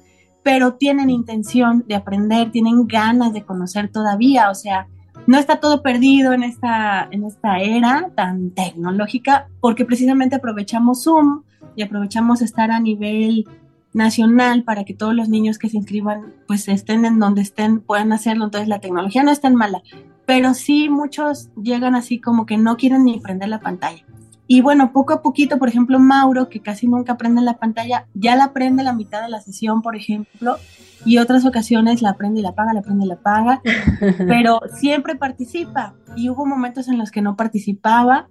[0.42, 4.86] pero tienen intención de aprender, tienen ganas de conocer todavía, o sea,
[5.26, 11.44] no está todo perdido en esta, en esta era tan tecnológica, porque precisamente aprovechamos Zoom
[11.76, 13.46] y aprovechamos estar a nivel
[13.94, 18.12] nacional para que todos los niños que se inscriban pues estén en donde estén, puedan
[18.12, 18.44] hacerlo.
[18.44, 19.82] Entonces la tecnología no es tan mala,
[20.26, 24.04] pero sí muchos llegan así como que no quieren ni prender la pantalla.
[24.46, 28.36] Y bueno, poco a poquito, por ejemplo, Mauro, que casi nunca prende la pantalla, ya
[28.36, 30.58] la prende la mitad de la sesión, por ejemplo,
[31.06, 33.62] y otras ocasiones la prende y la apaga, la prende y la apaga,
[34.18, 35.94] pero siempre participa.
[36.14, 38.28] Y hubo momentos en los que no participaba,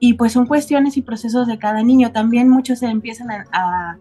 [0.00, 2.10] y pues son cuestiones y procesos de cada niño.
[2.10, 3.98] También muchos se empiezan a, a,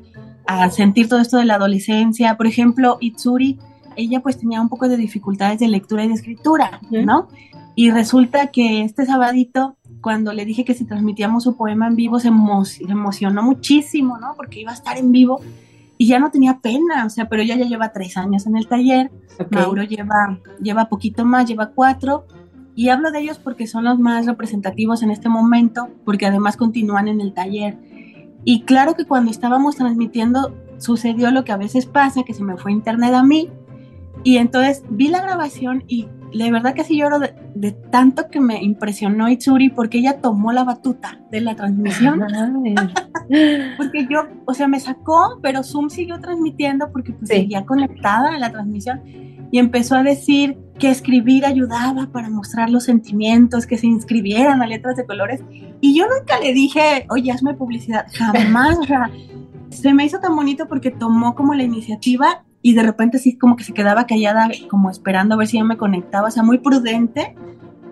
[0.48, 2.38] a sentir todo esto de la adolescencia.
[2.38, 3.60] Por ejemplo, Itsuri,
[3.98, 7.28] ella pues tenía un poco de dificultades de lectura y de escritura, ¿no?
[7.76, 12.20] Y resulta que este sabadito, cuando le dije que si transmitíamos su poema en vivo,
[12.20, 14.34] se, emo se emocionó muchísimo, ¿no?
[14.36, 15.42] Porque iba a estar en vivo
[15.98, 18.68] y ya no tenía pena, o sea, pero ella ya lleva tres años en el
[18.68, 19.12] taller.
[19.52, 22.26] Mauro lleva, lleva poquito más, lleva cuatro,
[22.80, 27.10] y hablo de ellos porque son los más representativos en este momento, porque además continúan
[27.10, 27.78] en el taller.
[28.46, 32.56] Y claro que cuando estábamos transmitiendo sucedió lo que a veces pasa, que se me
[32.56, 33.50] fue internet a mí,
[34.24, 38.40] y entonces vi la grabación y de verdad que sí lloro de, de tanto que
[38.40, 42.20] me impresionó Itsuri porque ella tomó la batuta de la transmisión.
[43.78, 47.36] porque yo, o sea, me sacó, pero Zoom siguió transmitiendo porque pues, Sí.
[47.38, 49.02] seguía conectada a la transmisión
[49.52, 54.68] y empezó a decir que escribir ayudaba para mostrar los sentimientos, que se inscribieran a
[54.68, 55.44] letras de colores.
[55.82, 58.78] Y yo nunca le dije, oye, hazme publicidad, jamás.
[58.80, 59.10] o sea,
[59.70, 63.56] se me hizo tan bonito porque tomó como la iniciativa y de repente así como
[63.56, 66.58] que se quedaba callada, como esperando a ver si yo me conectaba, o sea, muy
[66.60, 67.36] prudente,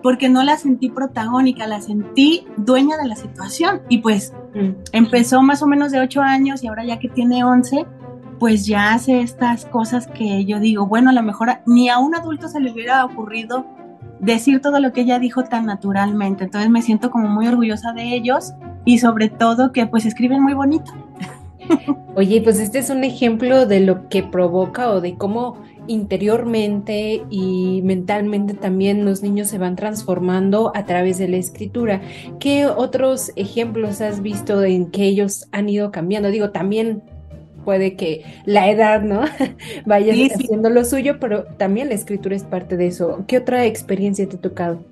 [0.02, 3.80] porque no la sentí protagónica, la sentí dueña de la situación.
[3.88, 4.70] Y pues Mm.
[4.92, 7.86] empezó más o menos de 8 años y ahora ya que tiene 11,
[8.38, 12.14] pues ya hace estas cosas que yo digo, bueno, a lo mejor ni a un
[12.14, 13.66] adulto se le hubiera ocurrido
[14.20, 16.44] decir todo lo que ella dijo tan naturalmente.
[16.44, 18.52] Entonces me siento como muy orgullosa de ellos
[18.84, 20.92] y sobre todo que pues escriben muy bonito.
[22.14, 27.80] Oye, pues este es un ejemplo de lo que provoca o de cómo interiormente y
[27.82, 32.02] mentalmente también los niños se van transformando a través de la escritura.
[32.40, 36.30] ¿Qué otros ejemplos has visto en que ellos han ido cambiando?
[36.30, 37.02] Digo, también
[37.64, 39.22] puede que la edad, ¿no?
[39.86, 40.44] Vaya Sí, sí.
[40.44, 43.24] haciendo lo suyo, pero también la escritura es parte de eso.
[43.26, 44.84] ¿Qué otra experiencia te ha tocado?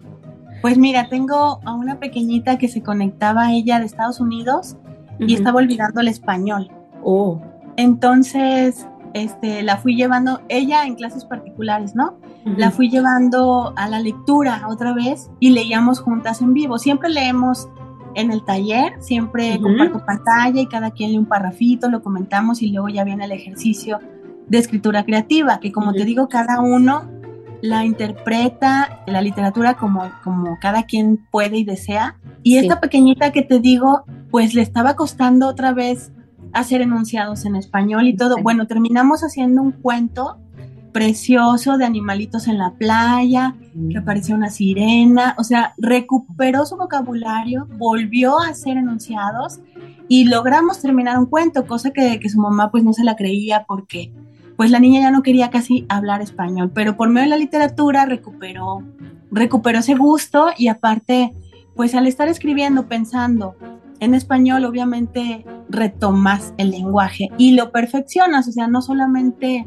[0.62, 4.76] Pues mira, tengo a una pequeñita que se conectaba a ella de Estados Unidos
[5.18, 6.70] y estaba olvidando el español.
[7.02, 7.40] Oh,
[7.76, 12.18] Entonces, este, la fui llevando, ella en clases particulares, ¿no?
[12.44, 16.78] La fui llevando a la lectura otra vez y leíamos juntas en vivo.
[16.78, 17.68] Siempre leemos
[18.14, 19.64] en el taller, siempre Ujú.
[19.64, 23.32] comparto pantalla y cada quien lee un parrafito, lo comentamos y luego ya viene el
[23.32, 23.98] ejercicio
[24.48, 27.10] de escritura creativa, que como te digo, cada uno
[27.62, 32.16] la interpreta la literatura como, como cada quien puede y desea.
[32.42, 32.58] Y Sí.
[32.58, 36.12] esta pequeñita que te digo, pues le estaba costando otra vez
[36.52, 38.36] hacer enunciados en español y todo.
[38.36, 38.42] Sí.
[38.42, 40.38] Bueno, terminamos haciendo un cuento
[40.92, 43.54] precioso de animalitos en la playa,
[43.90, 49.60] que aparecía una sirena, o sea, recuperó su vocabulario, volvió a hacer enunciados
[50.08, 53.66] y logramos terminar un cuento, cosa que, que, su mamá pues no se la creía
[53.68, 54.10] porque
[54.56, 58.06] pues la niña ya no quería casi hablar español, pero por medio de la literatura
[58.06, 58.82] recuperó,
[59.30, 61.32] recuperó ese gusto y aparte
[61.74, 63.54] pues al estar escribiendo, pensando
[64.00, 69.66] en español, obviamente retomas el lenguaje y lo perfeccionas, o sea, no solamente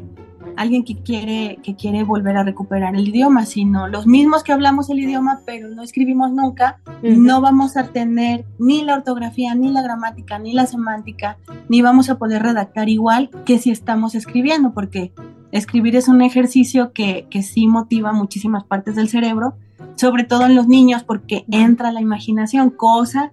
[0.56, 4.90] alguien que quiere, que quiere volver a recuperar el idioma, sino los mismos que hablamos
[4.90, 9.82] el idioma, pero no escribimos nunca, no vamos a tener ni la ortografía, ni la
[9.82, 11.38] gramática, ni la semántica,
[11.68, 15.12] ni vamos a poder redactar igual que si estamos escribiendo, porque
[15.52, 19.54] escribir es un ejercicio que, que sí motiva muchísimas partes del cerebro,
[19.96, 23.32] sobre todo en los niños, porque entra la imaginación, cosa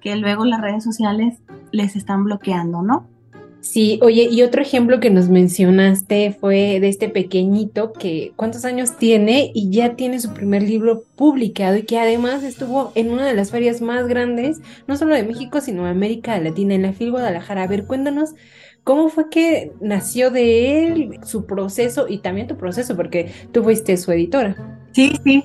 [0.00, 1.38] que luego las redes sociales
[1.72, 3.06] les están bloqueando, ¿no?
[3.66, 8.96] Sí, oye, y otro ejemplo que nos mencionaste fue de este pequeñito que cuántos años
[8.96, 13.34] tiene y ya tiene su primer libro publicado y que además estuvo en una de
[13.34, 17.10] las ferias más grandes, no solo de México, sino de América Latina, en la FIL
[17.10, 17.64] Guadalajara.
[17.64, 18.34] A ver, cuéntanos
[18.84, 23.96] cómo fue que nació de él, su proceso y también tu proceso, porque tú fuiste
[23.96, 24.80] su editora.
[24.92, 25.44] Sí, sí.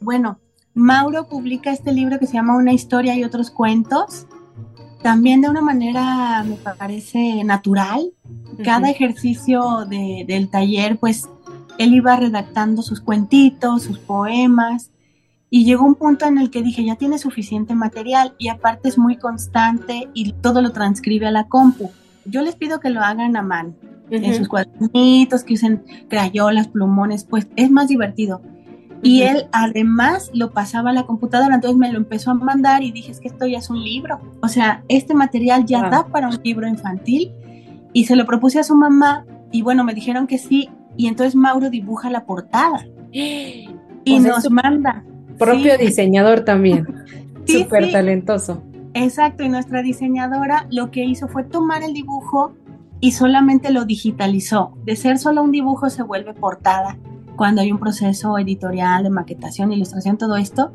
[0.00, 0.38] Bueno,
[0.74, 4.26] Mauro publica este libro que se llama Una historia y otros cuentos
[5.04, 8.10] también de una manera, me parece, natural.
[8.64, 11.28] Cada ejercicio de, del taller, pues
[11.76, 14.92] él iba redactando sus cuentitos, sus poemas,
[15.50, 18.96] y llegó un punto en el que dije, ya tiene suficiente material y aparte es
[18.96, 21.90] muy constante y todo lo transcribe a la compu.
[22.24, 23.74] Yo les pido que lo hagan a mano,
[24.08, 28.40] en sus cuadernitos, que usen crayolas, plumones, pues es más divertido.
[29.04, 32.90] Y él además lo pasaba a la computadora, entonces me lo empezó a mandar y
[32.90, 34.18] dije, es que esto ya es un libro.
[34.42, 37.32] O sea, este material ya da para un libro infantil.
[37.92, 40.70] Y se lo propuse a su mamá y bueno, me dijeron que sí.
[40.96, 43.68] Y entonces Mauro dibuja la portada y
[44.20, 45.04] nos manda.
[45.38, 46.86] Propio diseñador también.
[47.46, 48.62] Súper talentoso.
[48.94, 52.54] Exacto, y nuestra diseñadora lo que hizo fue tomar el dibujo
[53.00, 54.78] y solamente lo digitalizó.
[54.84, 56.96] De ser solo un dibujo se vuelve portada
[57.36, 60.72] cuando hay un proceso editorial de maquetación, ilustración, todo esto,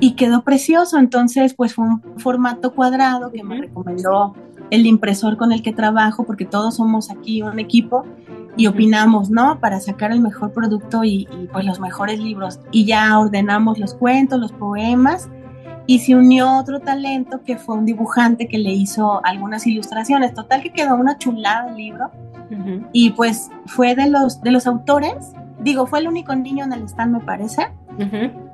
[0.00, 0.98] y quedó precioso.
[0.98, 4.34] Entonces, pues fue un formato cuadrado que me recomendó
[4.70, 8.04] el impresor con el que trabajo, porque todos somos aquí un equipo
[8.56, 9.60] y opinamos, ¿no?
[9.60, 12.60] Para sacar el mejor producto y, y, pues los mejores libros.
[12.70, 15.28] Y ya ordenamos los cuentos, los poemas,
[15.86, 20.34] y se unió otro talento que fue un dibujante que le hizo algunas ilustraciones.
[20.34, 22.10] Total que quedó una chulada el libro.
[22.92, 25.14] Y pues fue de los, de los autores
[25.60, 27.68] digo, fue el único niño en el stand, me parece.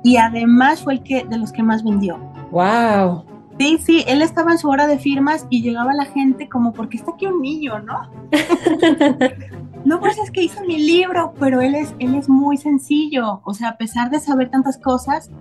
[0.03, 2.17] Y además fue el que de los que más vendió.
[2.51, 3.23] ¡Wow!
[3.59, 6.97] Sí, sí, él estaba en su hora de firmas y llegaba la gente como, porque
[6.97, 8.09] está aquí un niño, no?
[9.85, 13.41] no, pues es que hizo mi libro, pero él es, él es muy sencillo.
[13.45, 15.31] O sea, a pesar de saber tantas cosas,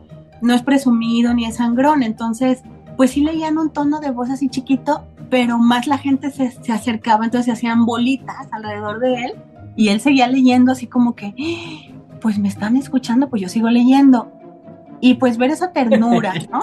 [0.41, 2.03] no es presumido ni es sangrón.
[2.03, 2.63] Entonces,
[2.97, 6.73] pues sí leían un tono de voz así chiquito, pero más la gente se, se
[6.73, 9.33] acercaba, entonces se hacían bolitas alrededor de él
[9.77, 11.35] y él seguía leyendo así como que,
[12.21, 14.33] pues me están escuchando, pues yo sigo leyendo.
[15.01, 16.61] Y pues ver esa ternura, ¿no?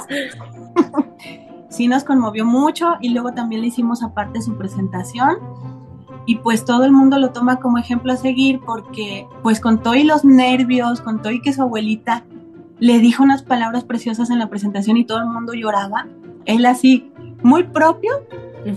[1.69, 5.37] sí nos conmovió mucho y luego también le hicimos aparte su presentación
[6.25, 9.95] y pues todo el mundo lo toma como ejemplo a seguir porque pues con todo
[9.95, 12.23] y los nervios, con todo y que su abuelita
[12.79, 16.07] le dijo unas palabras preciosas en la presentación y todo el mundo lloraba,
[16.45, 17.11] él así
[17.41, 18.11] muy propio,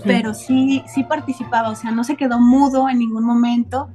[0.03, 3.89] pero sí sí participaba, o sea, no se quedó mudo en ningún momento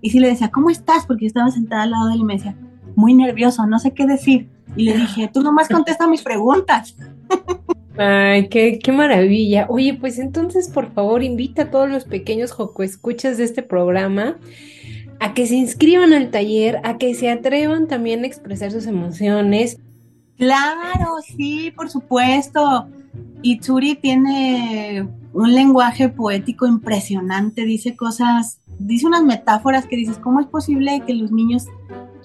[0.00, 1.06] y sí le decía, ¿cómo estás?
[1.06, 2.56] Porque yo estaba sentada al lado de él y me decía,
[2.94, 4.48] muy nervioso, no sé qué decir.
[4.76, 6.96] Y le dije, tú nomás contesta mis preguntas.
[7.96, 9.66] Ay, qué, qué maravilla.
[9.68, 14.36] Oye, pues entonces, por favor, invita a todos los pequeños joco escuchas de este programa
[15.20, 19.78] a que se inscriban al taller, a que se atrevan también a expresar sus emociones.
[20.36, 22.86] Claro, sí, por supuesto.
[23.42, 30.40] Y Tsuri tiene un lenguaje poético impresionante, dice cosas dice unas metáforas que dices, ¿cómo
[30.40, 31.66] es posible que los niños...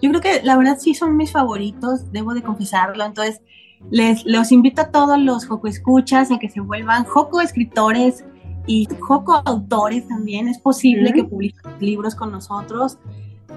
[0.02, 3.42] Yo creo que la verdad sí son mis favoritos, debo de confesarlo, entonces
[3.90, 8.24] les los invito a todos los Joco Escuchas a que se vuelvan Joco escritores
[8.66, 12.98] y Joco autores también, es posible que publiquen libros con nosotros,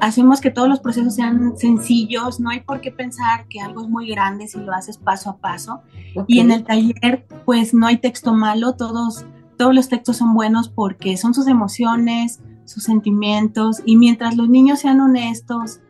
[0.00, 3.88] hacemos que todos los procesos sean sencillos, no hay por qué pensar que algo es
[3.88, 5.80] muy grande si lo haces paso a paso.
[6.26, 9.24] Y en el taller, pues no hay texto malo, todos,
[9.56, 14.80] todos los textos son buenos porque son sus emociones, sus sentimientos y mientras los niños
[14.80, 15.80] sean honestos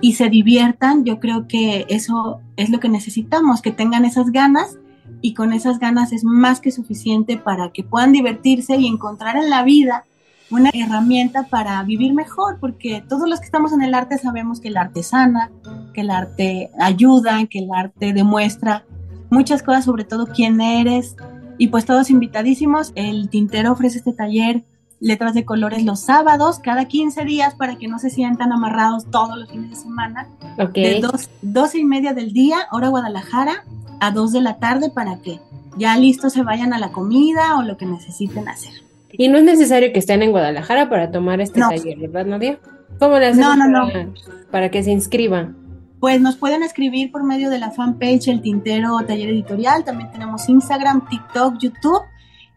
[0.00, 4.78] y se diviertan, yo creo que eso es lo que necesitamos, que tengan esas ganas
[5.20, 9.50] y con esas ganas es más que suficiente para que puedan divertirse y encontrar en
[9.50, 10.04] la vida
[10.50, 14.68] una herramienta para vivir mejor, porque todos los que estamos en el arte sabemos que
[14.68, 15.50] el arte sana,
[15.92, 18.84] que el arte ayuda, que el arte demuestra
[19.30, 21.16] muchas cosas, sobre todo quién eres.
[21.58, 24.64] Y pues todos invitadísimos, el tintero ofrece este taller
[25.00, 29.38] letras de colores los sábados, cada 15 días, para que no se sientan amarrados todos
[29.38, 30.28] los fines de semana.
[30.74, 33.64] De dos, 12 y media del día, hora Guadalajara,
[34.00, 35.40] a 2 de la tarde, para que
[35.76, 38.72] ya listos se vayan a la comida o lo que necesiten hacer.
[39.12, 42.58] Y no es necesario que estén en Guadalajara para tomar este taller, ¿verdad, Nadia?
[42.98, 44.14] ¿Cómo le hacen no, no, para, no.
[44.50, 45.56] para que se inscriban?
[46.00, 49.84] Pues nos pueden escribir por medio de la fanpage El Tintero Taller Editorial.
[49.84, 52.02] También tenemos Instagram, TikTok, YouTube.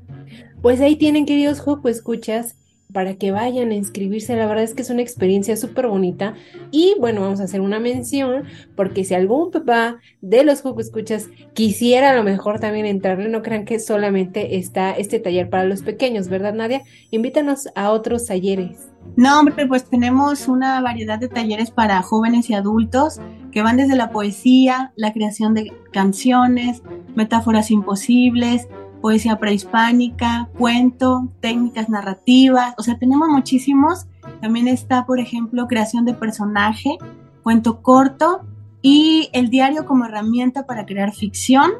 [0.61, 2.55] Pues ahí tienen, queridos Joco Escuchas,
[2.97, 4.35] para que vayan a inscribirse.
[4.35, 6.33] La verdad es que es una experiencia súper bonita.
[6.71, 8.45] Y bueno, vamos a hacer una mención,
[8.75, 13.43] porque si algún papá de los Joco Escuchas quisiera a lo mejor también entrarle, no
[13.43, 16.81] crean que solamente está este taller para los pequeños, ¿verdad, Nadia?
[17.11, 18.89] Invítanos a otros talleres.
[19.15, 23.19] No, hombre, pues tenemos una variedad de talleres para jóvenes y adultos
[23.51, 26.81] que van desde la poesía, la creación de canciones,
[27.13, 28.67] metáforas imposibles,
[29.01, 34.05] poesía prehispánica, cuento, técnicas narrativas, o sea, tenemos muchísimos.
[34.41, 36.97] También está, por ejemplo, creación de personaje,
[37.43, 38.41] cuento corto
[38.81, 41.71] y el diario como herramienta para crear ficción,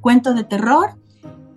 [0.00, 0.90] cuento de terror.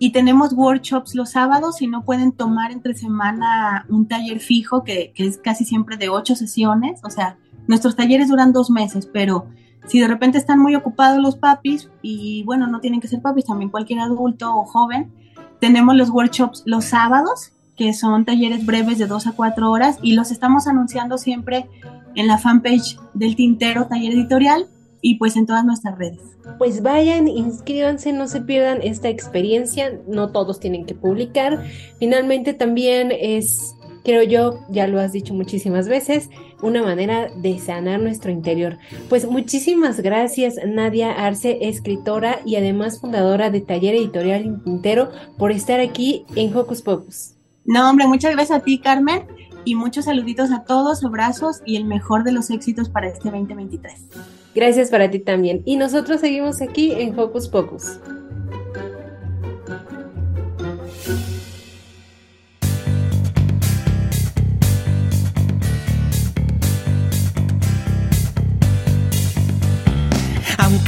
[0.00, 5.12] Y tenemos workshops los sábados y no pueden tomar entre semana un taller fijo que,
[5.14, 7.00] que es casi siempre de ocho sesiones.
[7.02, 9.48] O sea, nuestros talleres duran dos meses, pero
[9.86, 13.46] si de repente están muy ocupados los papis, y bueno, no tienen que ser papis,
[13.46, 15.12] también cualquier adulto o joven,
[15.60, 20.14] tenemos los workshops los sábados, que son talleres breves de dos a cuatro horas, y
[20.14, 21.68] los estamos anunciando siempre
[22.14, 24.66] en la fanpage del Tintero Taller Editorial
[25.00, 26.20] y pues en todas nuestras redes.
[26.58, 31.62] Pues vayan, inscríbanse, no se pierdan esta experiencia, no todos tienen que publicar.
[32.00, 33.76] Finalmente también es
[34.08, 36.30] creo yo, ya lo has dicho muchísimas veces,
[36.62, 38.78] una manera de sanar nuestro interior.
[39.08, 45.80] Pues muchísimas gracias Nadia Arce, escritora y además fundadora de Taller Editorial Tintero, por estar
[45.80, 47.34] aquí en Hocus Pocus.
[47.64, 49.26] No, hombre, muchas gracias a ti, Carmen,
[49.64, 54.06] y muchos saluditos a todos, abrazos y el mejor de los éxitos para este 2023.
[54.54, 55.62] Gracias para ti también.
[55.66, 58.00] Y nosotros seguimos aquí en Hocus Pocus.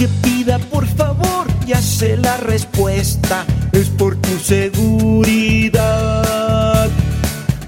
[0.01, 5.79] Aunque pida por favor, ya sé la respuesta, es por tu seguridad.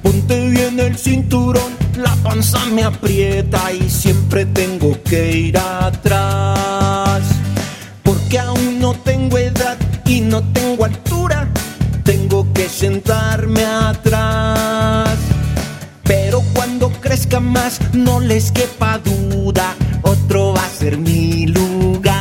[0.02, 7.20] Ponte bien el cinturón, la panza me aprieta y siempre tengo que ir atrás.
[8.02, 9.76] Porque aún no tengo edad
[10.06, 11.50] y no tengo altura,
[12.02, 15.18] tengo que sentarme atrás.
[16.04, 22.11] Pero cuando crezca más, no les quepa duda, otro va a ser mi lugar.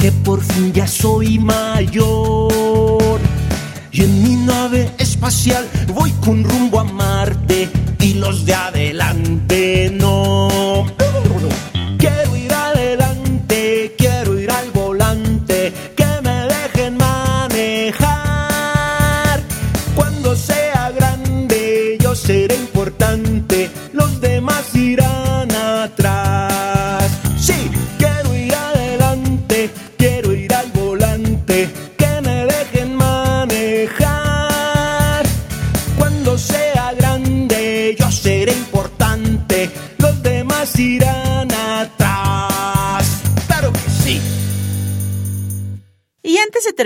[0.00, 3.20] Que por fin ya soy mayor.
[3.92, 7.68] Y en mi nave espacial voy con rumbo a Marte
[8.00, 8.95] y los de adelante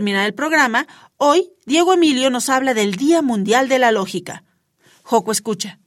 [0.01, 0.87] terminar el programa,
[1.19, 4.45] hoy Diego Emilio nos habla del Día Mundial de la Lógica.
[5.03, 5.79] Joco, escucha.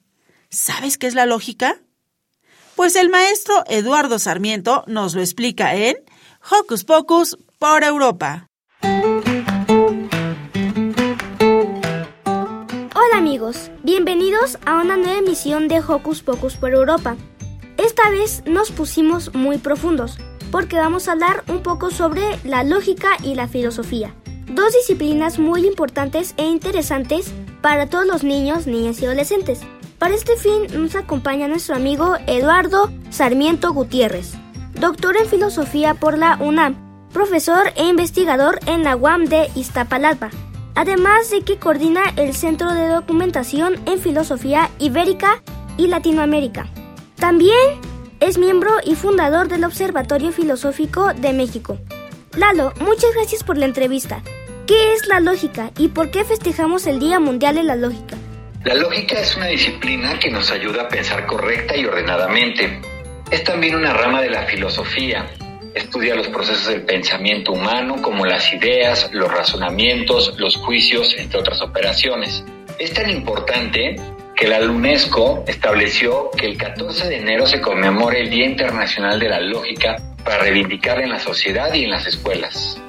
[0.51, 1.81] ¿Sabes qué es la lógica?
[2.75, 5.95] Pues el maestro Eduardo Sarmiento nos lo explica en
[6.47, 8.45] Hocus Pocus por Europa.
[12.93, 17.17] Hola amigos, bienvenidos a una nueva emisión de Hocus Pocus por Europa.
[17.77, 20.19] Esta vez nos pusimos muy profundos
[20.53, 24.13] porque vamos a hablar un poco sobre la lógica y la filosofía,
[24.45, 29.61] dos disciplinas muy importantes e interesantes para todos los niños, niñas y adolescentes.
[29.97, 34.33] Para este fin nos acompaña nuestro amigo Eduardo Sarmiento Gutiérrez,
[34.79, 40.29] doctor en filosofía por la UNAM, profesor e investigador en la UAM de Iztapalapa,
[40.75, 45.41] además de que coordina el Centro de Documentación en Filosofía Ibérica
[45.77, 46.67] y Latinoamérica.
[47.15, 47.81] También
[48.27, 51.77] es miembro y fundador del Observatorio Filosófico de México.
[52.37, 54.23] Lalo, muchas gracias por la entrevista.
[54.65, 58.15] ¿Qué es la lógica y por qué festejamos el Día Mundial de la Lógica?
[58.63, 62.81] La lógica es una disciplina que nos ayuda a pensar correcta y ordenadamente.
[63.29, 65.29] Es también una rama de la filosofía.
[65.75, 71.61] Estudia los procesos del pensamiento humano como las ideas, los razonamientos, los juicios, entre otras
[71.61, 72.45] operaciones.
[72.79, 73.97] Es tan importante
[74.35, 79.29] que la UNESCO estableció que el 14 de enero se conmemore el Día Internacional de
[79.29, 82.81] la Lógica para reivindicarla en la sociedad y en las escuelas.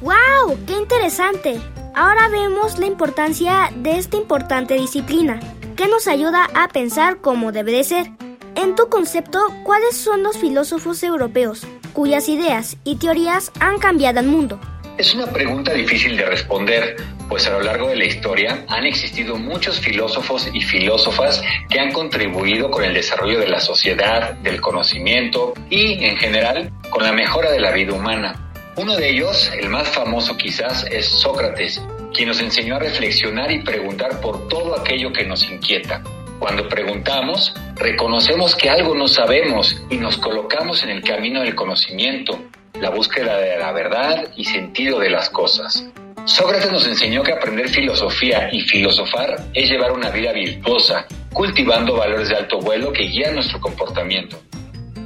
[0.00, 0.58] ¡Wow!
[0.66, 1.60] ¡Qué interesante!
[1.94, 5.40] Ahora vemos la importancia de esta importante disciplina,
[5.76, 8.10] que nos ayuda a pensar como debe de ser.
[8.54, 14.26] En tu concepto, ¿cuáles son los filósofos europeos cuyas ideas y teorías han cambiado el
[14.26, 14.60] mundo?
[14.98, 16.96] Es una pregunta difícil de responder,
[17.28, 21.40] pues a lo largo de la historia han existido muchos filósofos y filósofas
[21.70, 27.04] que han contribuido con el desarrollo de la sociedad, del conocimiento y, en general, con
[27.04, 28.50] la mejora de la vida humana.
[28.74, 31.80] Uno de ellos, el más famoso quizás, es Sócrates,
[32.12, 36.02] quien nos enseñó a reflexionar y preguntar por todo aquello que nos inquieta.
[36.40, 42.40] Cuando preguntamos, reconocemos que algo no sabemos y nos colocamos en el camino del conocimiento,
[42.80, 45.84] la búsqueda de la verdad y sentido de las cosas.
[46.24, 52.28] Sócrates nos enseñó que aprender filosofía y filosofar es llevar una vida virtuosa, cultivando valores
[52.28, 54.38] de alto vuelo que guían nuestro comportamiento.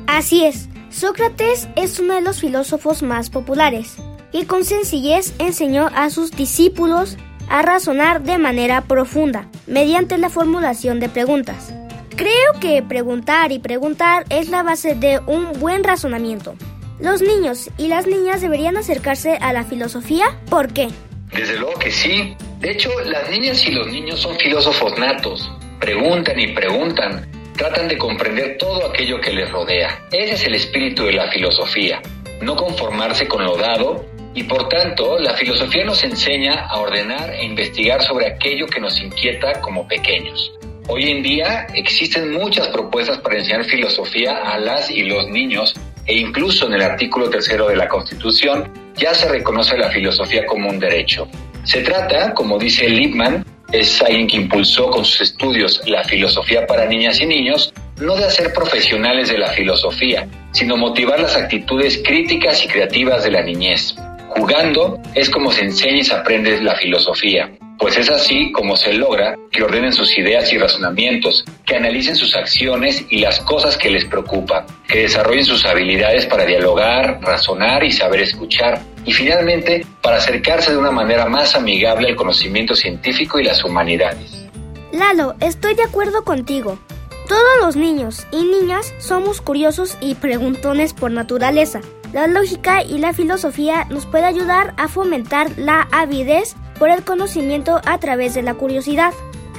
[0.06, 3.96] Así es, Sócrates es uno de los filósofos más populares
[4.32, 7.16] y con sencillez enseñó a sus discípulos
[7.48, 11.72] a razonar de manera profunda mediante la formulación de preguntas.
[12.16, 16.56] Creo que preguntar y preguntar es la base de un buen razonamiento.
[17.03, 20.38] Los niños y las niñas deberían acercarse a la filosofía.
[20.48, 20.86] ¿Por qué?
[21.32, 22.36] Desde luego que sí.
[22.61, 25.50] De hecho, las niñas y los niños son filósofos natos.
[25.80, 30.00] Preguntan y preguntan tratan de comprender todo aquello que les rodea.
[30.12, 32.00] Ese es el espíritu de la filosofía,
[32.40, 37.44] no conformarse con lo dado y por tanto la filosofía nos enseña a ordenar e
[37.44, 40.53] investigar sobre aquello que nos inquieta como pequeños.
[40.86, 45.74] Hoy en día existen muchas propuestas para enseñar filosofía a las y los niños
[46.07, 50.68] e incluso en el artículo tercero de la Constitución ya se reconoce la filosofía como
[50.68, 51.28] un derecho.
[51.64, 56.86] Se trata, como dice Lippmann, es alguien que impulsó con sus estudios la filosofía para
[56.86, 62.64] niñas y niños, no de hacer profesionales de la filosofía, sino motivar las actitudes críticas
[62.64, 63.94] y creativas de la niñez.
[64.28, 67.50] Jugando es como se enseña y se aprende la filosofía,
[67.83, 72.37] pues es así como se logra que ordenen sus ideas y razonamientos, que analicen sus
[72.37, 77.91] acciones y las cosas que les preocupan, que desarrollen sus habilidades para dialogar, razonar y
[77.91, 83.45] saber escuchar, y finalmente para acercarse de una manera más amigable al conocimiento científico y
[83.45, 84.47] las humanidades.
[84.93, 86.78] Lalo, estoy de acuerdo contigo.
[87.26, 91.80] Todos los niños y niñas somos curiosos y preguntones por naturaleza.
[92.12, 97.80] La lógica y la filosofía nos puede ayudar a fomentar la avidez por el conocimiento
[97.84, 99.12] a través de la curiosidad.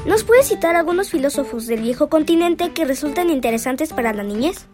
[0.06, 4.68] ¿Nos puedes citar algunos filósofos del viejo continente que resultan interesantes para la niñez?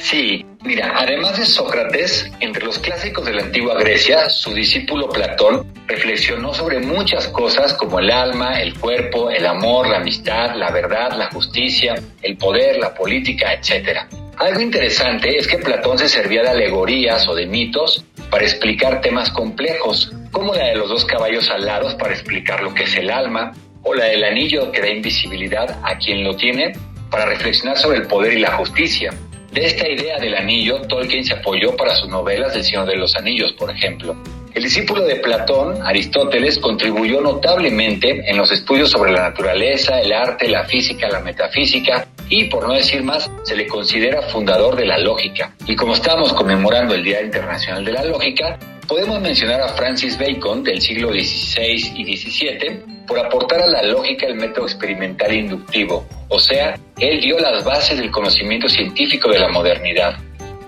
[0.00, 5.66] Sí, mira, además de Sócrates, entre los clásicos de la antigua Grecia, su discípulo Platón
[5.86, 11.12] reflexionó sobre muchas cosas como el alma, el cuerpo, el amor, la amistad, la verdad,
[11.18, 13.98] la justicia, el poder, la política, etc.
[14.38, 19.30] Algo interesante es que Platón se servía de alegorías o de mitos para explicar temas
[19.30, 23.52] complejos, como la de los dos caballos alados para explicar lo que es el alma,
[23.82, 26.72] o la del anillo que da invisibilidad a quien lo tiene
[27.10, 29.12] para reflexionar sobre el poder y la justicia.
[29.52, 33.16] De esta idea del anillo, Tolkien se apoyó para sus novelas del Señor de los
[33.16, 34.16] Anillos, por ejemplo.
[34.54, 40.48] El discípulo de Platón, Aristóteles, contribuyó notablemente en los estudios sobre la naturaleza, el arte,
[40.48, 44.98] la física, la metafísica y, por no decir más, se le considera fundador de la
[44.98, 45.54] lógica.
[45.66, 48.58] Y como estamos conmemorando el Día Internacional de la Lógica,
[48.88, 54.26] podemos mencionar a Francis Bacon del siglo XVI y XVII, por aportar a la lógica
[54.26, 59.48] el método experimental inductivo, o sea, él dio las bases del conocimiento científico de la
[59.48, 60.16] modernidad.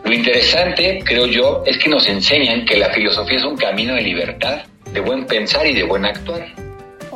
[0.05, 4.03] Lo interesante, creo yo, es que nos enseñan que la filosofía es un camino de
[4.03, 6.45] libertad, de buen pensar y de buen actuar.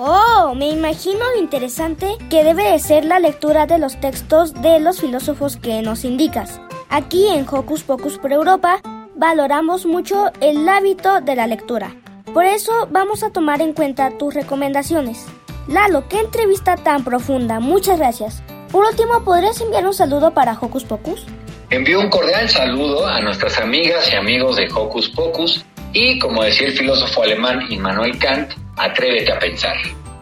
[0.08, 4.78] Oh, me imagino lo interesante que debe de ser la lectura de los textos de
[4.78, 6.60] los filósofos que nos indicas.
[6.88, 8.80] Aquí en Hocus Pocus por Europa
[9.16, 11.96] valoramos mucho el hábito de la lectura.
[12.32, 15.26] Por eso vamos a tomar en cuenta tus recomendaciones.
[15.66, 17.58] Lalo, qué entrevista tan profunda.
[17.58, 18.44] Muchas gracias.
[18.70, 21.26] Por último, ¿podrías enviar un saludo para Hocus Pocus?
[21.70, 26.68] Envío un cordial saludo a nuestras amigas y amigos de Hocus Pocus y, como decía
[26.68, 29.76] el filósofo alemán Immanuel Kant, atrévete a pensar.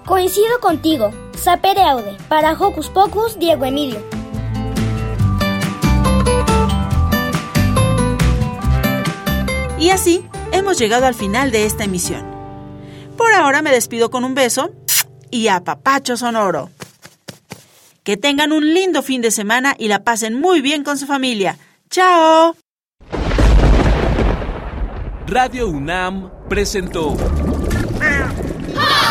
[0.05, 1.11] Coincido contigo.
[1.37, 2.17] Sapere aude.
[2.29, 4.03] Para Hocus Pocus, Diego Emilio.
[9.79, 12.25] Y así hemos llegado al final de esta emisión.
[13.17, 14.71] Por ahora me despido con un beso
[15.31, 16.71] y a papacho sonoro.
[18.03, 21.59] Que tengan un lindo fin de semana y la pasen muy bien con su familia.
[21.91, 22.57] ¡Chao!
[25.27, 27.17] Radio UNAM presentó